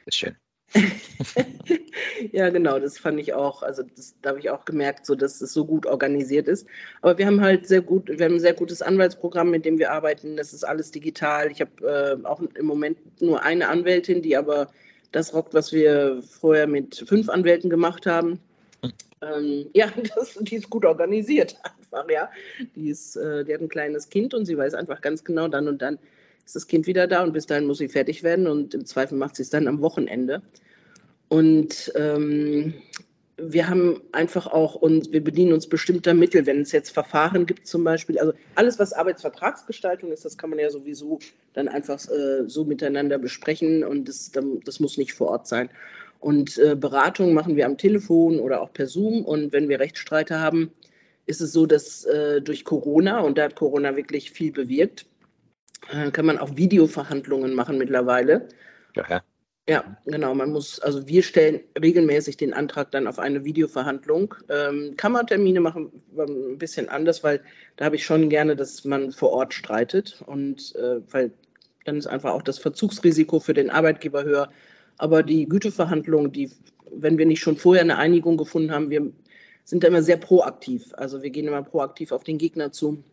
Ist 0.09 0.17
schön. 0.17 0.35
ja, 2.31 2.49
genau, 2.49 2.79
das 2.79 2.97
fand 2.97 3.19
ich 3.19 3.33
auch, 3.33 3.61
also 3.61 3.83
das, 3.95 4.15
da 4.23 4.29
habe 4.29 4.39
ich 4.39 4.49
auch 4.49 4.65
gemerkt, 4.65 5.05
so 5.05 5.13
dass 5.13 5.39
es 5.39 5.53
so 5.53 5.65
gut 5.65 5.85
organisiert 5.85 6.47
ist. 6.47 6.65
Aber 7.03 7.15
wir 7.19 7.27
haben 7.27 7.41
halt 7.41 7.67
sehr 7.67 7.81
gut, 7.81 8.07
wir 8.07 8.25
haben 8.25 8.35
ein 8.35 8.39
sehr 8.39 8.53
gutes 8.53 8.81
Anwaltsprogramm, 8.81 9.51
mit 9.51 9.65
dem 9.65 9.77
wir 9.77 9.91
arbeiten. 9.91 10.35
Das 10.35 10.51
ist 10.51 10.63
alles 10.63 10.89
digital. 10.89 11.51
Ich 11.51 11.61
habe 11.61 12.19
äh, 12.21 12.25
auch 12.25 12.41
im 12.41 12.65
Moment 12.65 12.97
nur 13.21 13.43
eine 13.43 13.67
Anwältin, 13.67 14.23
die 14.23 14.35
aber 14.35 14.71
das 15.11 15.31
rockt, 15.31 15.53
was 15.53 15.71
wir 15.71 16.23
vorher 16.23 16.65
mit 16.65 17.03
fünf 17.07 17.29
Anwälten 17.29 17.69
gemacht 17.69 18.07
haben. 18.07 18.39
Hm. 18.81 18.93
Ähm, 19.21 19.69
ja, 19.75 19.91
das, 20.15 20.39
die 20.41 20.55
ist 20.55 20.71
gut 20.71 20.85
organisiert 20.85 21.55
einfach, 21.91 22.09
ja. 22.09 22.31
Die, 22.75 22.89
ist, 22.89 23.15
äh, 23.15 23.45
die 23.45 23.53
hat 23.53 23.61
ein 23.61 23.69
kleines 23.69 24.09
Kind 24.09 24.33
und 24.33 24.45
sie 24.45 24.57
weiß 24.57 24.73
einfach 24.73 25.01
ganz 25.01 25.23
genau, 25.23 25.47
dann 25.47 25.67
und 25.67 25.83
dann 25.83 25.99
ist 26.49 26.55
das 26.55 26.67
Kind 26.67 26.87
wieder 26.87 27.05
da 27.05 27.21
und 27.21 27.31
bis 27.31 27.45
dahin 27.45 27.67
muss 27.67 27.77
sie 27.77 27.87
fertig 27.87 28.23
werden 28.23 28.47
und 28.47 28.73
im 28.73 28.83
Zweifel 28.83 29.15
macht 29.19 29.35
sie 29.35 29.43
es 29.43 29.51
dann 29.51 29.67
am 29.67 29.81
Wochenende. 29.81 30.41
Und 31.27 31.93
ähm, 31.95 32.73
wir 33.37 33.69
haben 33.69 34.01
einfach 34.13 34.47
auch 34.47 34.73
uns, 34.73 35.11
wir 35.11 35.23
bedienen 35.23 35.53
uns 35.53 35.67
bestimmter 35.67 36.15
Mittel, 36.15 36.47
wenn 36.47 36.61
es 36.61 36.71
jetzt 36.71 36.89
Verfahren 36.89 37.45
gibt 37.45 37.67
zum 37.67 37.83
Beispiel, 37.83 38.17
also 38.17 38.33
alles, 38.55 38.79
was 38.79 38.93
Arbeitsvertragsgestaltung 38.93 40.11
ist, 40.11 40.25
das 40.25 40.39
kann 40.39 40.49
man 40.49 40.57
ja 40.57 40.71
sowieso 40.71 41.19
dann 41.53 41.67
einfach 41.67 41.99
äh, 42.09 42.47
so 42.47 42.65
miteinander 42.65 43.19
besprechen 43.19 43.83
und 43.83 44.09
das, 44.09 44.31
das 44.65 44.79
muss 44.79 44.97
nicht 44.97 45.13
vor 45.13 45.27
Ort 45.27 45.47
sein. 45.47 45.69
Und 46.19 46.57
äh, 46.57 46.75
Beratung 46.75 47.35
machen 47.35 47.57
wir 47.57 47.67
am 47.67 47.77
Telefon 47.77 48.39
oder 48.39 48.61
auch 48.61 48.73
per 48.73 48.87
Zoom 48.87 49.23
und 49.23 49.53
wenn 49.53 49.69
wir 49.69 49.79
Rechtsstreite 49.79 50.39
haben, 50.39 50.71
ist 51.27 51.41
es 51.41 51.51
so, 51.51 51.67
dass 51.67 52.05
äh, 52.05 52.41
durch 52.41 52.65
Corona, 52.65 53.19
und 53.19 53.37
da 53.37 53.43
hat 53.43 53.55
Corona 53.55 53.95
wirklich 53.95 54.31
viel 54.31 54.51
bewirkt, 54.51 55.05
äh, 55.91 56.11
kann 56.11 56.25
man 56.25 56.37
auch 56.37 56.55
Videoverhandlungen 56.55 57.53
machen 57.53 57.77
mittlerweile. 57.77 58.49
Ja, 58.95 59.05
ja. 59.09 59.21
Ja, 59.69 59.83
genau. 60.05 60.33
Man 60.33 60.51
muss, 60.51 60.79
also 60.79 61.07
wir 61.07 61.21
stellen 61.21 61.59
regelmäßig 61.79 62.37
den 62.37 62.55
Antrag 62.55 62.89
dann 62.89 63.05
auf 63.05 63.19
eine 63.19 63.45
Videoverhandlung. 63.45 64.33
Ähm, 64.49 64.95
Kammertermine 64.97 65.59
machen 65.59 65.91
ein 66.17 66.57
bisschen 66.57 66.89
anders, 66.89 67.23
weil 67.23 67.43
da 67.75 67.85
habe 67.85 67.95
ich 67.95 68.03
schon 68.03 68.29
gerne, 68.29 68.55
dass 68.55 68.83
man 68.83 69.11
vor 69.11 69.29
Ort 69.29 69.53
streitet 69.53 70.23
und 70.25 70.75
äh, 70.75 71.01
weil 71.11 71.31
dann 71.85 71.97
ist 71.97 72.07
einfach 72.07 72.31
auch 72.31 72.41
das 72.41 72.57
Verzugsrisiko 72.57 73.39
für 73.39 73.53
den 73.53 73.69
Arbeitgeber 73.69 74.23
höher. 74.23 74.49
Aber 74.97 75.21
die 75.21 75.47
Güteverhandlungen, 75.47 76.31
die, 76.31 76.49
wenn 76.91 77.19
wir 77.19 77.27
nicht 77.27 77.41
schon 77.41 77.55
vorher 77.55 77.83
eine 77.83 77.99
Einigung 77.99 78.37
gefunden 78.37 78.71
haben, 78.71 78.89
wir 78.89 79.11
sind 79.65 79.83
da 79.83 79.87
immer 79.87 80.01
sehr 80.01 80.17
proaktiv. 80.17 80.93
Also 80.93 81.21
wir 81.21 81.29
gehen 81.29 81.47
immer 81.47 81.61
proaktiv 81.61 82.11
auf 82.11 82.23
den 82.23 82.39
Gegner 82.39 82.71
zu 82.71 83.03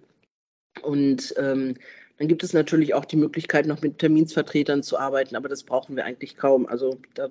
und 0.83 1.35
ähm, 1.37 1.75
dann 2.19 2.29
gibt 2.29 2.43
es 2.43 2.53
natürlich 2.53 2.95
auch 2.95 3.05
die 3.05 3.17
Möglichkeit, 3.17 3.67
noch 3.67 3.83
mit 3.83 3.99
Terminsvertretern 3.99 4.83
zu 4.83 4.99
arbeiten, 4.99 5.37
aber 5.37 5.49
das 5.49 5.65
brauchen 5.65 5.97
wir 5.97 6.05
eigentlich 6.05 6.37
kaum. 6.37 6.67
Also 6.67 6.99
da, 7.15 7.29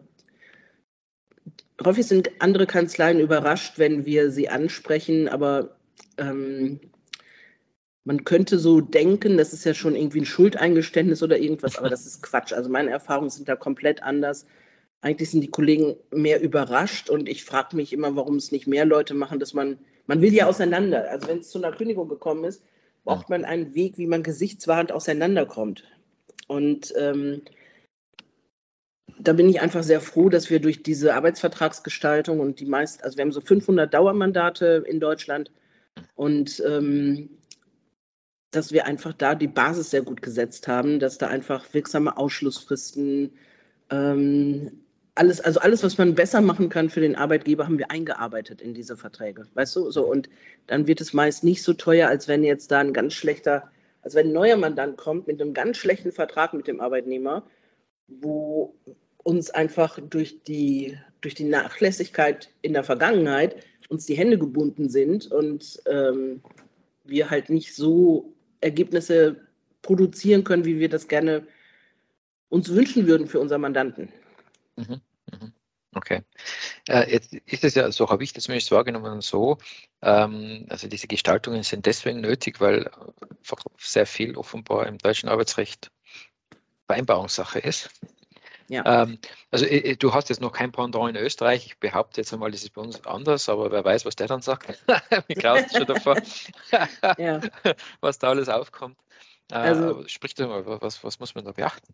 häufig 1.83 2.05
sind 2.05 2.29
andere 2.39 2.67
Kanzleien 2.67 3.19
überrascht, 3.19 3.77
wenn 3.77 4.05
wir 4.05 4.31
sie 4.31 4.49
ansprechen, 4.49 5.27
aber 5.27 5.75
ähm, 6.17 6.79
man 8.03 8.23
könnte 8.23 8.59
so 8.59 8.81
denken, 8.81 9.37
das 9.37 9.51
ist 9.51 9.65
ja 9.65 9.73
schon 9.73 9.95
irgendwie 9.95 10.21
ein 10.21 10.25
Schuldeingeständnis 10.25 11.23
oder 11.23 11.39
irgendwas, 11.39 11.79
aber 11.79 11.89
das 11.89 12.05
ist 12.05 12.21
Quatsch. 12.21 12.53
Also 12.53 12.69
meine 12.69 12.91
Erfahrungen 12.91 13.31
sind 13.31 13.49
da 13.49 13.55
komplett 13.55 14.03
anders. 14.03 14.45
Eigentlich 15.01 15.31
sind 15.31 15.41
die 15.41 15.49
Kollegen 15.49 15.95
mehr 16.11 16.41
überrascht 16.41 17.09
und 17.09 17.27
ich 17.27 17.43
frage 17.43 17.75
mich 17.75 17.93
immer, 17.93 18.15
warum 18.15 18.35
es 18.35 18.51
nicht 18.51 18.67
mehr 18.67 18.85
Leute 18.85 19.15
machen, 19.15 19.39
dass 19.39 19.55
man, 19.55 19.79
man 20.05 20.21
will 20.21 20.33
ja 20.33 20.45
auseinander. 20.45 21.09
Also 21.09 21.27
wenn 21.27 21.39
es 21.39 21.49
zu 21.49 21.57
einer 21.57 21.75
Kündigung 21.75 22.07
gekommen 22.07 22.43
ist, 22.43 22.61
braucht 23.05 23.29
man 23.29 23.45
einen 23.45 23.73
Weg, 23.75 23.97
wie 23.97 24.07
man 24.07 24.23
gesichtswahrend 24.23 24.91
auseinanderkommt. 24.91 25.83
Und 26.47 26.93
ähm, 26.97 27.43
da 29.19 29.33
bin 29.33 29.47
ich 29.47 29.61
einfach 29.61 29.83
sehr 29.83 30.01
froh, 30.01 30.29
dass 30.29 30.49
wir 30.49 30.59
durch 30.59 30.83
diese 30.83 31.13
Arbeitsvertragsgestaltung 31.15 32.39
und 32.39 32.59
die 32.59 32.65
meist, 32.65 33.03
also 33.03 33.17
wir 33.17 33.23
haben 33.23 33.31
so 33.31 33.41
500 33.41 33.93
Dauermandate 33.93 34.83
in 34.87 34.99
Deutschland 34.99 35.51
und 36.15 36.61
ähm, 36.67 37.29
dass 38.51 38.71
wir 38.71 38.85
einfach 38.85 39.13
da 39.13 39.35
die 39.35 39.47
Basis 39.47 39.91
sehr 39.91 40.01
gut 40.01 40.21
gesetzt 40.21 40.67
haben, 40.67 40.99
dass 40.99 41.17
da 41.17 41.27
einfach 41.27 41.73
wirksame 41.73 42.17
Ausschlussfristen, 42.17 43.31
ähm, 43.89 44.84
alles, 45.15 45.39
also 45.39 45.61
alles, 45.61 45.81
was 45.81 45.97
man 45.97 46.13
besser 46.13 46.41
machen 46.41 46.69
kann 46.69 46.89
für 46.89 46.99
den 46.99 47.15
Arbeitgeber, 47.15 47.65
haben 47.65 47.77
wir 47.77 47.89
eingearbeitet 47.89 48.61
in 48.61 48.73
diese 48.73 48.97
Verträge. 48.97 49.47
Weißt 49.53 49.75
du? 49.75 49.89
So, 49.89 50.05
und 50.05 50.29
dann 50.67 50.87
wird 50.87 50.99
es 50.99 51.13
meist 51.13 51.43
nicht 51.43 51.63
so 51.63 51.73
teuer, 51.73 52.09
als 52.09 52.27
wenn 52.27 52.43
jetzt 52.43 52.69
da 52.71 52.79
ein 52.79 52.93
ganz 52.93 53.13
schlechter, 53.13 53.71
als 54.01 54.13
wenn 54.13 54.27
ein 54.27 54.33
neuer 54.33 54.57
Mandant 54.57 54.97
kommt 54.97 55.27
mit 55.27 55.41
einem 55.41 55.53
ganz 55.53 55.77
schlechten 55.77 56.11
Vertrag 56.11 56.53
mit 56.53 56.67
dem 56.67 56.81
Arbeitnehmer, 56.81 57.47
wo 58.07 58.75
uns 59.23 59.49
einfach 59.49 59.99
durch 59.99 60.43
die, 60.43 60.97
durch 61.21 61.33
die 61.33 61.45
Nachlässigkeit 61.45 62.49
in 62.61 62.73
der 62.73 62.83
Vergangenheit 62.83 63.55
uns 63.89 64.05
die 64.05 64.15
Hände 64.15 64.37
gebunden 64.37 64.89
sind 64.89 65.31
und 65.31 65.81
ähm, 65.87 66.41
wir 67.05 67.29
halt 67.29 67.49
nicht 67.49 67.73
so 67.73 68.33
Ergebnisse 68.59 69.37
produzieren 69.81 70.43
können, 70.43 70.65
wie 70.65 70.79
wir 70.79 70.89
das 70.89 71.07
gerne 71.07 71.47
uns 72.49 72.73
wünschen 72.73 73.07
würden 73.07 73.27
für 73.27 73.39
unseren 73.39 73.61
Mandanten. 73.61 74.09
Mhm. 74.75 75.01
Okay. 75.95 76.23
Äh, 76.89 77.09
jetzt 77.11 77.33
ist 77.33 77.63
es 77.63 77.75
ja, 77.75 77.89
so 77.91 78.09
habe 78.09 78.23
ich 78.23 78.33
das 78.33 78.43
zumindest 78.43 78.69
wahrgenommen, 78.71 79.21
so, 79.21 79.57
ähm, 80.01 80.65
also 80.69 80.89
diese 80.89 81.07
Gestaltungen 81.07 81.63
sind 81.63 81.85
deswegen 81.85 82.19
nötig, 82.19 82.59
weil 82.59 82.91
sehr 83.77 84.05
viel 84.05 84.35
offenbar 84.35 84.87
im 84.87 84.97
deutschen 84.97 85.29
Arbeitsrecht 85.29 85.91
Vereinbarungssache 86.87 87.59
ist. 87.59 87.89
Ja. 88.67 89.03
Ähm, 89.03 89.19
also 89.51 89.65
äh, 89.65 89.95
du 89.95 90.13
hast 90.13 90.29
jetzt 90.29 90.41
noch 90.41 90.51
kein 90.51 90.71
Pendant 90.71 91.09
in 91.09 91.15
Österreich. 91.15 91.65
Ich 91.65 91.79
behaupte 91.79 92.21
jetzt 92.21 92.33
einmal, 92.33 92.51
das 92.51 92.63
ist 92.63 92.73
bei 92.73 92.81
uns 92.81 93.05
anders, 93.05 93.47
aber 93.47 93.71
wer 93.71 93.85
weiß, 93.85 94.05
was 94.05 94.15
der 94.15 94.27
dann 94.27 94.41
sagt. 94.41 94.83
Mir 95.27 95.35
graust 95.35 95.77
schon 95.77 95.85
davor, 95.85 96.17
ja. 97.17 97.39
was 98.01 98.19
da 98.19 98.29
alles 98.29 98.49
aufkommt. 98.49 98.97
Äh, 99.51 99.55
also, 99.55 100.07
sprich 100.07 100.33
doch 100.33 100.49
mal, 100.49 100.81
was, 100.81 101.03
was 101.03 101.19
muss 101.19 101.35
man 101.35 101.45
da 101.45 101.51
beachten? 101.51 101.93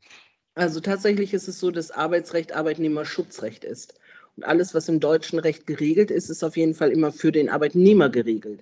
Also 0.56 0.80
tatsächlich 0.80 1.34
ist 1.34 1.48
es 1.48 1.60
so, 1.60 1.72
dass 1.72 1.92
Arbeitsrecht 1.92 2.54
Arbeitnehmerschutzrecht 2.54 3.64
ist. 3.64 3.96
Und 4.36 4.44
alles, 4.44 4.74
was 4.74 4.90
im 4.90 5.00
deutschen 5.00 5.40
Recht 5.40 5.68
geregelt 5.68 6.12
ist, 6.12 6.30
ist 6.30 6.44
auf 6.44 6.58
jeden 6.58 6.74
Fall 6.74 6.92
immer 6.92 7.12
für 7.12 7.32
den 7.32 7.50
Arbeitnehmer 7.50 8.10
geregelt. 8.10 8.62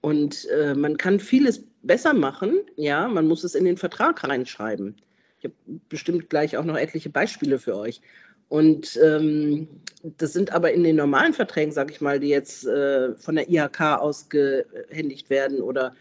Und 0.00 0.46
äh, 0.50 0.74
man 0.74 0.98
kann 0.98 1.18
vieles 1.20 1.62
besser 1.82 2.12
machen, 2.12 2.58
ja, 2.76 3.08
man 3.08 3.26
muss 3.26 3.44
es 3.44 3.54
in 3.54 3.64
den 3.64 3.76
Vertrag 3.76 4.22
reinschreiben. 4.24 4.96
Ich 5.38 5.44
habe 5.44 5.54
bestimmt 5.88 6.30
gleich 6.30 6.56
auch 6.56 6.64
noch 6.64 6.76
etliche 6.76 7.10
Beispiele 7.10 7.58
für 7.58 7.76
euch. 7.76 8.00
Und 8.48 8.98
ähm, 9.02 9.68
das 10.02 10.32
sind 10.32 10.52
aber 10.52 10.72
in 10.72 10.84
den 10.84 10.96
normalen 10.96 11.32
Verträgen, 11.32 11.72
sage 11.72 11.92
ich 11.92 12.00
mal, 12.00 12.20
die 12.20 12.28
jetzt 12.28 12.66
äh, 12.66 13.14
von 13.16 13.36
der 13.36 13.48
IHK 13.48 13.80
ausgehändigt 13.98 15.30
werden 15.30 15.60
oder 15.60 15.94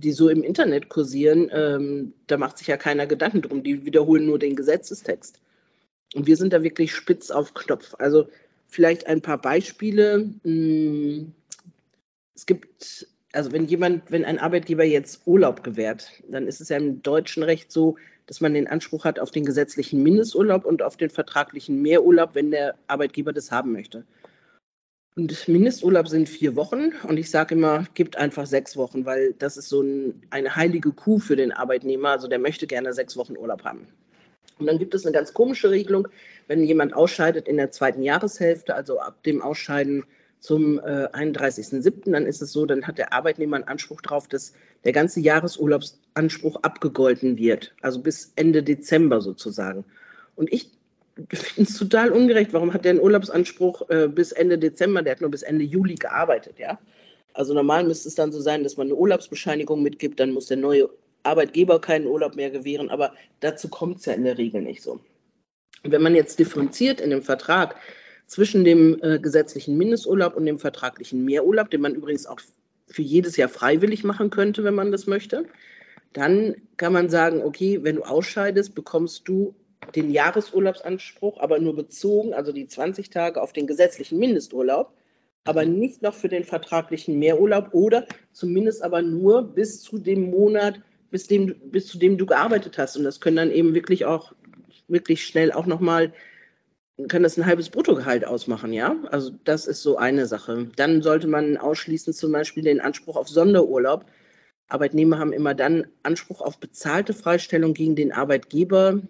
die 0.00 0.12
so 0.12 0.28
im 0.28 0.42
Internet 0.42 0.88
kursieren, 0.88 1.50
ähm, 1.52 2.12
da 2.26 2.36
macht 2.36 2.58
sich 2.58 2.66
ja 2.66 2.76
keiner 2.76 3.06
Gedanken 3.06 3.42
drum. 3.42 3.62
Die 3.62 3.84
wiederholen 3.84 4.26
nur 4.26 4.38
den 4.38 4.56
Gesetzestext. 4.56 5.40
Und 6.14 6.26
wir 6.26 6.36
sind 6.36 6.52
da 6.52 6.62
wirklich 6.62 6.94
spitz 6.94 7.30
auf 7.30 7.54
Knopf. 7.54 7.94
Also 7.98 8.28
vielleicht 8.66 9.06
ein 9.06 9.22
paar 9.22 9.40
Beispiele. 9.40 10.30
Hm, 10.42 11.32
es 12.34 12.46
gibt, 12.46 13.08
also 13.32 13.52
wenn 13.52 13.66
jemand, 13.66 14.10
wenn 14.10 14.24
ein 14.24 14.38
Arbeitgeber 14.38 14.84
jetzt 14.84 15.22
Urlaub 15.26 15.64
gewährt, 15.64 16.10
dann 16.28 16.46
ist 16.46 16.60
es 16.60 16.68
ja 16.68 16.76
im 16.76 17.02
deutschen 17.02 17.42
Recht 17.42 17.72
so, 17.72 17.96
dass 18.26 18.40
man 18.40 18.54
den 18.54 18.66
Anspruch 18.66 19.04
hat 19.04 19.18
auf 19.18 19.30
den 19.30 19.44
gesetzlichen 19.44 20.02
Mindesturlaub 20.02 20.64
und 20.64 20.82
auf 20.82 20.96
den 20.96 21.10
vertraglichen 21.10 21.80
Mehrurlaub, 21.80 22.34
wenn 22.34 22.50
der 22.50 22.74
Arbeitgeber 22.88 23.32
das 23.32 23.50
haben 23.50 23.72
möchte. 23.72 24.04
Und 25.18 25.48
Mindesturlaub 25.48 26.08
sind 26.08 26.28
vier 26.28 26.56
Wochen 26.56 26.92
und 27.08 27.16
ich 27.16 27.30
sage 27.30 27.54
immer, 27.54 27.86
gibt 27.94 28.18
einfach 28.18 28.44
sechs 28.44 28.76
Wochen, 28.76 29.06
weil 29.06 29.32
das 29.38 29.56
ist 29.56 29.70
so 29.70 29.80
ein, 29.80 30.20
eine 30.28 30.54
heilige 30.54 30.92
Kuh 30.92 31.18
für 31.18 31.36
den 31.36 31.52
Arbeitnehmer. 31.52 32.10
Also 32.10 32.28
der 32.28 32.38
möchte 32.38 32.66
gerne 32.66 32.92
sechs 32.92 33.16
Wochen 33.16 33.34
Urlaub 33.34 33.64
haben. 33.64 33.86
Und 34.58 34.66
dann 34.66 34.78
gibt 34.78 34.94
es 34.94 35.06
eine 35.06 35.14
ganz 35.14 35.32
komische 35.32 35.70
Regelung, 35.70 36.06
wenn 36.48 36.62
jemand 36.62 36.92
ausscheidet 36.92 37.48
in 37.48 37.56
der 37.56 37.70
zweiten 37.70 38.02
Jahreshälfte, 38.02 38.74
also 38.74 39.00
ab 39.00 39.22
dem 39.22 39.40
Ausscheiden 39.40 40.04
zum 40.40 40.78
äh, 40.80 41.08
31.07., 41.14 42.12
dann 42.12 42.26
ist 42.26 42.42
es 42.42 42.52
so, 42.52 42.66
dann 42.66 42.86
hat 42.86 42.98
der 42.98 43.14
Arbeitnehmer 43.14 43.56
einen 43.56 43.68
Anspruch 43.68 44.02
darauf, 44.02 44.28
dass 44.28 44.52
der 44.84 44.92
ganze 44.92 45.20
Jahresurlaubsanspruch 45.20 46.56
abgegolten 46.56 47.38
wird, 47.38 47.74
also 47.80 48.02
bis 48.02 48.32
Ende 48.36 48.62
Dezember 48.62 49.22
sozusagen. 49.22 49.86
Und 50.34 50.52
ich 50.52 50.75
finde 51.30 51.70
es 51.70 51.78
total 51.78 52.12
ungerecht. 52.12 52.52
Warum 52.52 52.72
hat 52.72 52.84
der 52.84 52.90
einen 52.90 53.00
Urlaubsanspruch 53.00 53.88
äh, 53.88 54.08
bis 54.08 54.32
Ende 54.32 54.58
Dezember? 54.58 55.02
Der 55.02 55.12
hat 55.12 55.20
nur 55.20 55.30
bis 55.30 55.42
Ende 55.42 55.64
Juli 55.64 55.94
gearbeitet, 55.94 56.58
ja. 56.58 56.78
Also 57.32 57.52
normal 57.52 57.84
müsste 57.84 58.08
es 58.08 58.14
dann 58.14 58.32
so 58.32 58.40
sein, 58.40 58.62
dass 58.62 58.76
man 58.76 58.86
eine 58.86 58.96
Urlaubsbescheinigung 58.96 59.82
mitgibt, 59.82 60.18
dann 60.20 60.32
muss 60.32 60.46
der 60.46 60.56
neue 60.56 60.88
Arbeitgeber 61.22 61.80
keinen 61.80 62.06
Urlaub 62.06 62.36
mehr 62.36 62.50
gewähren, 62.50 62.88
aber 62.88 63.12
dazu 63.40 63.68
kommt 63.68 63.98
es 63.98 64.06
ja 64.06 64.14
in 64.14 64.24
der 64.24 64.38
Regel 64.38 64.62
nicht 64.62 64.82
so. 64.82 65.00
wenn 65.82 66.02
man 66.02 66.14
jetzt 66.14 66.38
differenziert 66.38 67.00
in 67.00 67.10
dem 67.10 67.22
Vertrag 67.22 67.76
zwischen 68.26 68.64
dem 68.64 68.98
äh, 69.02 69.18
gesetzlichen 69.18 69.76
Mindesturlaub 69.76 70.34
und 70.34 70.46
dem 70.46 70.58
vertraglichen 70.58 71.24
Mehrurlaub, 71.24 71.70
den 71.70 71.80
man 71.80 71.94
übrigens 71.94 72.26
auch 72.26 72.40
für 72.88 73.02
jedes 73.02 73.36
Jahr 73.36 73.48
freiwillig 73.48 74.02
machen 74.02 74.30
könnte, 74.30 74.64
wenn 74.64 74.74
man 74.74 74.90
das 74.90 75.06
möchte, 75.06 75.44
dann 76.12 76.56
kann 76.76 76.92
man 76.92 77.08
sagen, 77.08 77.42
okay, 77.42 77.80
wenn 77.82 77.96
du 77.96 78.02
ausscheidest, 78.02 78.74
bekommst 78.74 79.28
du 79.28 79.54
den 79.94 80.10
Jahresurlaubsanspruch, 80.10 81.38
aber 81.38 81.58
nur 81.58 81.74
bezogen, 81.76 82.34
also 82.34 82.52
die 82.52 82.66
20 82.66 83.10
Tage 83.10 83.40
auf 83.40 83.52
den 83.52 83.66
gesetzlichen 83.66 84.18
Mindesturlaub, 84.18 84.92
aber 85.44 85.64
nicht 85.64 86.02
noch 86.02 86.14
für 86.14 86.28
den 86.28 86.44
vertraglichen 86.44 87.18
Mehrurlaub 87.18 87.68
oder 87.72 88.06
zumindest 88.32 88.82
aber 88.82 89.02
nur 89.02 89.42
bis 89.42 89.80
zu 89.80 89.98
dem 89.98 90.30
Monat, 90.30 90.80
bis, 91.10 91.28
dem, 91.28 91.54
bis 91.70 91.86
zu 91.86 91.98
dem 91.98 92.18
du 92.18 92.26
gearbeitet 92.26 92.78
hast. 92.78 92.96
Und 92.96 93.04
das 93.04 93.20
können 93.20 93.36
dann 93.36 93.50
eben 93.50 93.74
wirklich 93.74 94.04
auch 94.04 94.32
wirklich 94.88 95.24
schnell 95.24 95.52
auch 95.52 95.66
nochmal, 95.66 96.12
kann 97.08 97.22
das 97.22 97.36
ein 97.36 97.46
halbes 97.46 97.70
Bruttogehalt 97.70 98.26
ausmachen, 98.26 98.72
ja? 98.72 98.96
Also 99.10 99.30
das 99.44 99.66
ist 99.66 99.82
so 99.82 99.96
eine 99.96 100.26
Sache. 100.26 100.68
Dann 100.76 101.02
sollte 101.02 101.26
man 101.26 101.56
ausschließen 101.56 102.12
zum 102.12 102.32
Beispiel 102.32 102.62
den 102.62 102.80
Anspruch 102.80 103.16
auf 103.16 103.28
Sonderurlaub. 103.28 104.06
Arbeitnehmer 104.68 105.18
haben 105.18 105.32
immer 105.32 105.54
dann 105.54 105.86
Anspruch 106.02 106.40
auf 106.40 106.58
bezahlte 106.58 107.12
Freistellung 107.12 107.74
gegen 107.74 107.96
den 107.96 108.12
Arbeitgeber, 108.12 109.02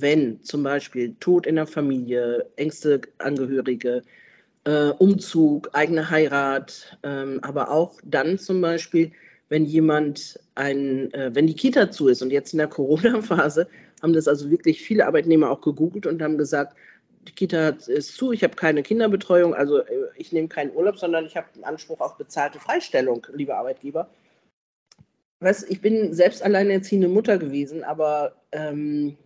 wenn 0.00 0.42
zum 0.42 0.62
Beispiel 0.62 1.14
Tod 1.20 1.46
in 1.46 1.56
der 1.56 1.66
Familie, 1.66 2.46
engste 2.56 3.02
Angehörige, 3.18 4.02
äh, 4.64 4.88
Umzug, 4.98 5.68
eigene 5.74 6.08
Heirat, 6.08 6.96
ähm, 7.02 7.40
aber 7.42 7.70
auch 7.70 8.00
dann 8.04 8.38
zum 8.38 8.60
Beispiel, 8.62 9.12
wenn 9.50 9.66
jemand 9.66 10.40
ein, 10.54 11.12
äh, 11.12 11.30
wenn 11.34 11.46
die 11.46 11.54
Kita 11.54 11.90
zu 11.90 12.08
ist 12.08 12.22
und 12.22 12.30
jetzt 12.30 12.54
in 12.54 12.58
der 12.58 12.68
Corona-Phase 12.78 13.68
haben 14.00 14.14
das 14.14 14.28
also 14.28 14.50
wirklich 14.50 14.80
viele 14.80 15.06
Arbeitnehmer 15.06 15.50
auch 15.50 15.60
gegoogelt 15.60 16.06
und 16.06 16.22
haben 16.22 16.38
gesagt, 16.38 16.74
die 17.28 17.32
Kita 17.32 17.68
ist 17.86 18.16
zu, 18.16 18.32
ich 18.32 18.42
habe 18.42 18.56
keine 18.56 18.82
Kinderbetreuung, 18.82 19.54
also 19.54 19.80
äh, 19.80 20.08
ich 20.16 20.32
nehme 20.32 20.48
keinen 20.48 20.74
Urlaub, 20.74 20.98
sondern 20.98 21.26
ich 21.26 21.36
habe 21.36 21.48
einen 21.54 21.64
Anspruch 21.64 22.00
auf 22.00 22.16
bezahlte 22.16 22.58
Freistellung, 22.58 23.26
liebe 23.34 23.54
Arbeitgeber. 23.54 24.08
Weißt, 25.40 25.70
ich 25.70 25.82
bin 25.82 26.14
selbst 26.14 26.42
alleinerziehende 26.42 27.08
Mutter 27.08 27.36
gewesen, 27.36 27.84
aber 27.84 28.36
ähm, 28.52 29.18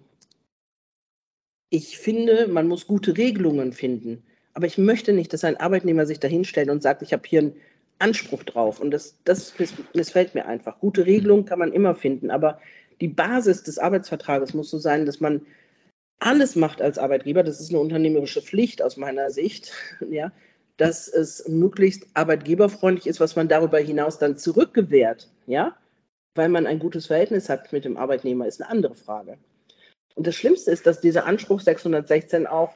ich 1.70 1.98
finde, 1.98 2.48
man 2.48 2.68
muss 2.68 2.86
gute 2.86 3.16
Regelungen 3.16 3.72
finden. 3.72 4.22
Aber 4.54 4.66
ich 4.66 4.78
möchte 4.78 5.12
nicht, 5.12 5.32
dass 5.32 5.44
ein 5.44 5.58
Arbeitnehmer 5.58 6.06
sich 6.06 6.20
dahinstellt 6.20 6.70
und 6.70 6.82
sagt, 6.82 7.02
ich 7.02 7.12
habe 7.12 7.22
hier 7.26 7.40
einen 7.40 7.56
Anspruch 7.98 8.42
drauf. 8.44 8.80
Und 8.80 8.90
das, 8.90 9.18
das 9.24 9.52
missfällt 9.92 10.34
mir 10.34 10.46
einfach. 10.46 10.80
Gute 10.80 11.06
Regelungen 11.06 11.44
kann 11.44 11.58
man 11.58 11.72
immer 11.72 11.94
finden, 11.94 12.30
aber 12.30 12.60
die 13.00 13.08
Basis 13.08 13.62
des 13.62 13.78
Arbeitsvertrages 13.78 14.54
muss 14.54 14.70
so 14.70 14.78
sein, 14.78 15.04
dass 15.04 15.20
man 15.20 15.42
alles 16.18 16.56
macht 16.56 16.80
als 16.80 16.98
Arbeitgeber. 16.98 17.42
Das 17.42 17.60
ist 17.60 17.70
eine 17.70 17.80
unternehmerische 17.80 18.40
Pflicht 18.40 18.80
aus 18.82 18.96
meiner 18.96 19.30
Sicht, 19.30 19.72
ja, 20.10 20.32
dass 20.76 21.08
es 21.08 21.46
möglichst 21.48 22.06
arbeitgeberfreundlich 22.14 23.06
ist, 23.06 23.20
was 23.20 23.36
man 23.36 23.48
darüber 23.48 23.78
hinaus 23.78 24.18
dann 24.18 24.38
zurückgewährt, 24.38 25.28
ja, 25.46 25.76
weil 26.34 26.48
man 26.48 26.66
ein 26.66 26.78
gutes 26.78 27.06
Verhältnis 27.06 27.48
hat 27.48 27.72
mit 27.72 27.84
dem 27.84 27.96
Arbeitnehmer, 27.96 28.46
ist 28.46 28.62
eine 28.62 28.70
andere 28.70 28.94
Frage. 28.94 29.38
Und 30.16 30.26
das 30.26 30.34
Schlimmste 30.34 30.72
ist, 30.72 30.86
dass 30.86 31.00
dieser 31.00 31.26
Anspruch 31.26 31.60
616 31.60 32.46
auch 32.46 32.74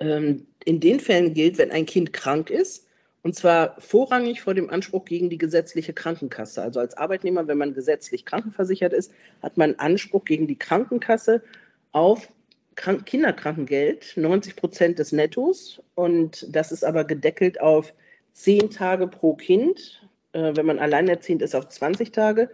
ähm, 0.00 0.46
in 0.64 0.80
den 0.80 1.00
Fällen 1.00 1.34
gilt, 1.34 1.58
wenn 1.58 1.70
ein 1.70 1.86
Kind 1.86 2.12
krank 2.12 2.50
ist, 2.50 2.86
und 3.22 3.34
zwar 3.34 3.80
vorrangig 3.80 4.40
vor 4.40 4.54
dem 4.54 4.70
Anspruch 4.70 5.04
gegen 5.04 5.28
die 5.28 5.38
gesetzliche 5.38 5.92
Krankenkasse. 5.92 6.62
Also 6.62 6.78
als 6.78 6.96
Arbeitnehmer, 6.96 7.48
wenn 7.48 7.58
man 7.58 7.74
gesetzlich 7.74 8.24
krankenversichert 8.24 8.92
ist, 8.92 9.12
hat 9.42 9.56
man 9.56 9.74
Anspruch 9.74 10.24
gegen 10.24 10.46
die 10.46 10.58
Krankenkasse 10.58 11.42
auf 11.90 12.28
Kinderkrankengeld, 12.76 14.12
90 14.14 14.54
Prozent 14.54 15.00
des 15.00 15.10
Nettos. 15.10 15.82
Und 15.96 16.46
das 16.54 16.70
ist 16.70 16.84
aber 16.84 17.02
gedeckelt 17.02 17.60
auf 17.60 17.92
10 18.34 18.70
Tage 18.70 19.08
pro 19.08 19.34
Kind. 19.34 20.08
Äh, 20.36 20.54
wenn 20.54 20.66
man 20.66 20.78
alleinerziehend 20.78 21.42
ist, 21.42 21.56
auf 21.56 21.68
20 21.68 22.12
Tage. 22.12 22.50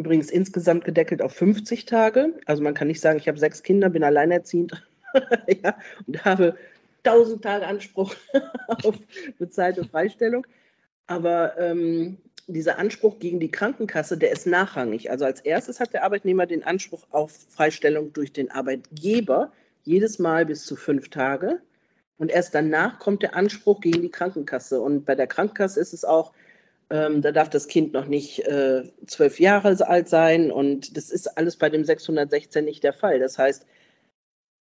Übrigens 0.00 0.30
insgesamt 0.30 0.86
gedeckelt 0.86 1.20
auf 1.20 1.34
50 1.34 1.84
Tage. 1.84 2.32
Also 2.46 2.62
man 2.62 2.72
kann 2.72 2.88
nicht 2.88 3.02
sagen, 3.02 3.18
ich 3.18 3.28
habe 3.28 3.38
sechs 3.38 3.62
Kinder, 3.62 3.90
bin 3.90 4.02
alleinerziehend 4.02 4.82
ja, 5.62 5.76
und 6.06 6.24
habe 6.24 6.56
1000 7.04 7.42
Tage 7.42 7.66
Anspruch 7.66 8.14
auf 8.82 8.98
bezahlte 9.38 9.84
Freistellung. 9.84 10.46
Aber 11.06 11.58
ähm, 11.58 12.16
dieser 12.46 12.78
Anspruch 12.78 13.18
gegen 13.18 13.40
die 13.40 13.50
Krankenkasse, 13.50 14.16
der 14.16 14.32
ist 14.32 14.46
nachrangig. 14.46 15.10
Also 15.10 15.26
als 15.26 15.42
erstes 15.42 15.80
hat 15.80 15.92
der 15.92 16.02
Arbeitnehmer 16.02 16.46
den 16.46 16.64
Anspruch 16.64 17.06
auf 17.10 17.32
Freistellung 17.50 18.14
durch 18.14 18.32
den 18.32 18.50
Arbeitgeber, 18.50 19.52
jedes 19.82 20.18
Mal 20.18 20.46
bis 20.46 20.64
zu 20.64 20.76
fünf 20.76 21.10
Tage. 21.10 21.60
Und 22.16 22.30
erst 22.30 22.54
danach 22.54 22.98
kommt 23.00 23.22
der 23.22 23.36
Anspruch 23.36 23.82
gegen 23.82 24.00
die 24.00 24.10
Krankenkasse. 24.10 24.80
Und 24.80 25.04
bei 25.04 25.14
der 25.14 25.26
Krankenkasse 25.26 25.78
ist 25.78 25.92
es 25.92 26.06
auch 26.06 26.32
ähm, 26.90 27.22
da 27.22 27.32
darf 27.32 27.48
das 27.48 27.68
Kind 27.68 27.92
noch 27.92 28.06
nicht 28.06 28.40
äh, 28.40 28.82
zwölf 29.06 29.38
Jahre 29.38 29.76
alt 29.86 30.08
sein 30.08 30.50
und 30.50 30.96
das 30.96 31.10
ist 31.10 31.38
alles 31.38 31.56
bei 31.56 31.70
dem 31.70 31.84
616 31.84 32.64
nicht 32.64 32.82
der 32.82 32.92
Fall. 32.92 33.20
Das 33.20 33.38
heißt, 33.38 33.64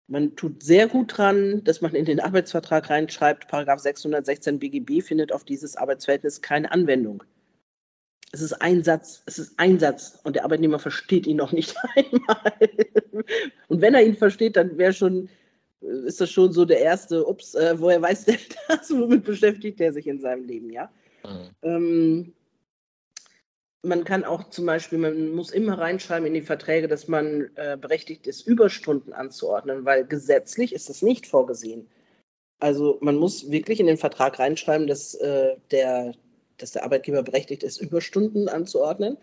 man 0.08 0.36
tut 0.36 0.64
sehr 0.64 0.88
gut 0.88 1.18
dran, 1.18 1.64
dass 1.64 1.82
man 1.82 1.94
in 1.94 2.06
den 2.06 2.20
Arbeitsvertrag 2.20 2.90
reinschreibt, 2.90 3.48
Paragraph 3.48 3.80
616 3.80 4.60
BGB 4.60 5.02
findet 5.02 5.32
auf 5.32 5.44
dieses 5.44 5.76
Arbeitsverhältnis 5.76 6.42
keine 6.42 6.72
Anwendung. 6.72 7.24
Es 8.34 8.42
ist 8.42 8.54
ein 8.54 8.84
Satz, 8.84 9.24
es 9.26 9.40
ist 9.40 9.54
ein 9.58 9.80
Satz 9.80 10.20
und 10.24 10.36
der 10.36 10.44
Arbeitnehmer 10.44 10.80
versteht 10.80 11.28
ihn 11.28 11.38
noch 11.38 11.54
nicht 11.54 11.76
einmal. 11.96 12.54
Und 13.70 13.82
wenn 13.82 13.94
er 13.94 14.04
ihn 14.06 14.18
versteht, 14.18 14.58
dann 14.58 14.78
wäre 14.78 14.94
schon, 14.94 15.30
ist 15.82 16.20
das 16.20 16.30
schon 16.30 16.52
so 16.52 16.66
der 16.66 16.82
erste, 16.82 17.26
ups, 17.26 17.56
äh, 17.56 17.80
woher 17.80 18.02
weiß 18.02 18.26
der 18.26 18.38
das, 18.68 18.92
womit 18.92 19.24
beschäftigt 19.24 19.80
er 19.80 19.94
sich 19.94 20.08
in 20.08 20.20
seinem 20.20 20.46
Leben, 20.46 20.72
ja? 20.72 20.92
Mhm. 21.28 21.50
Ähm, 21.62 22.34
man 23.84 24.04
kann 24.04 24.26
auch 24.26 24.50
zum 24.50 24.66
Beispiel, 24.66 24.98
man 24.98 25.30
muss 25.30 25.52
immer 25.52 25.78
reinschreiben 25.78 26.28
in 26.28 26.34
die 26.34 26.42
Verträge, 26.42 26.88
dass 26.88 27.08
man 27.08 27.50
äh, 27.56 27.78
berechtigt 27.80 28.28
ist, 28.28 28.46
Überstunden 28.46 29.14
anzuordnen, 29.14 29.86
weil 29.86 30.06
gesetzlich 30.06 30.74
ist 30.74 30.90
das 30.90 31.02
nicht 31.02 31.28
vorgesehen. 31.28 31.88
Also 32.60 32.98
man 33.02 33.18
muss 33.18 33.52
wirklich 33.52 33.80
in 33.80 33.88
den 33.88 33.98
Vertrag 33.98 34.40
reinschreiben, 34.40 34.88
dass, 34.88 35.14
äh, 35.16 35.56
der, 35.72 36.14
dass 36.58 36.72
der 36.72 36.84
Arbeitgeber 36.84 37.24
berechtigt 37.24 37.64
ist, 37.64 37.80
Überstunden 37.80 38.50
anzuordnen. 38.50 39.18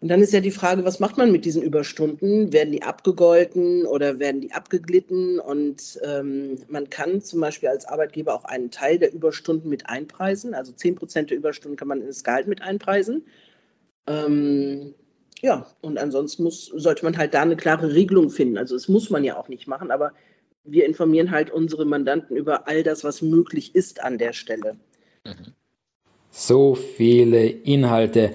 Und 0.00 0.08
dann 0.08 0.20
ist 0.20 0.34
ja 0.34 0.40
die 0.40 0.50
Frage, 0.50 0.84
was 0.84 1.00
macht 1.00 1.16
man 1.16 1.32
mit 1.32 1.46
diesen 1.46 1.62
Überstunden? 1.62 2.52
Werden 2.52 2.70
die 2.70 2.82
abgegolten 2.82 3.86
oder 3.86 4.18
werden 4.18 4.42
die 4.42 4.52
abgeglitten? 4.52 5.40
Und 5.40 5.98
ähm, 6.04 6.58
man 6.68 6.90
kann 6.90 7.22
zum 7.22 7.40
Beispiel 7.40 7.70
als 7.70 7.86
Arbeitgeber 7.86 8.34
auch 8.34 8.44
einen 8.44 8.70
Teil 8.70 8.98
der 8.98 9.14
Überstunden 9.14 9.70
mit 9.70 9.88
einpreisen. 9.88 10.52
Also 10.52 10.72
10 10.72 10.96
Prozent 10.96 11.30
der 11.30 11.38
Überstunden 11.38 11.78
kann 11.78 11.88
man 11.88 12.02
ins 12.02 12.24
Gehalt 12.24 12.46
mit 12.46 12.60
einpreisen. 12.60 13.24
Ähm, 14.06 14.94
ja, 15.40 15.66
und 15.80 15.98
ansonsten 15.98 16.42
muss, 16.42 16.66
sollte 16.66 17.04
man 17.04 17.16
halt 17.16 17.32
da 17.32 17.42
eine 17.42 17.56
klare 17.56 17.94
Regelung 17.94 18.28
finden. 18.28 18.58
Also 18.58 18.74
das 18.74 18.88
muss 18.88 19.08
man 19.08 19.24
ja 19.24 19.38
auch 19.38 19.48
nicht 19.48 19.66
machen, 19.66 19.90
aber 19.90 20.12
wir 20.64 20.84
informieren 20.84 21.30
halt 21.30 21.50
unsere 21.50 21.86
Mandanten 21.86 22.36
über 22.36 22.68
all 22.68 22.82
das, 22.82 23.02
was 23.02 23.22
möglich 23.22 23.74
ist 23.74 24.02
an 24.02 24.18
der 24.18 24.34
Stelle. 24.34 24.76
Mhm. 25.24 25.54
So 26.30 26.74
viele 26.74 27.46
Inhalte. 27.46 28.34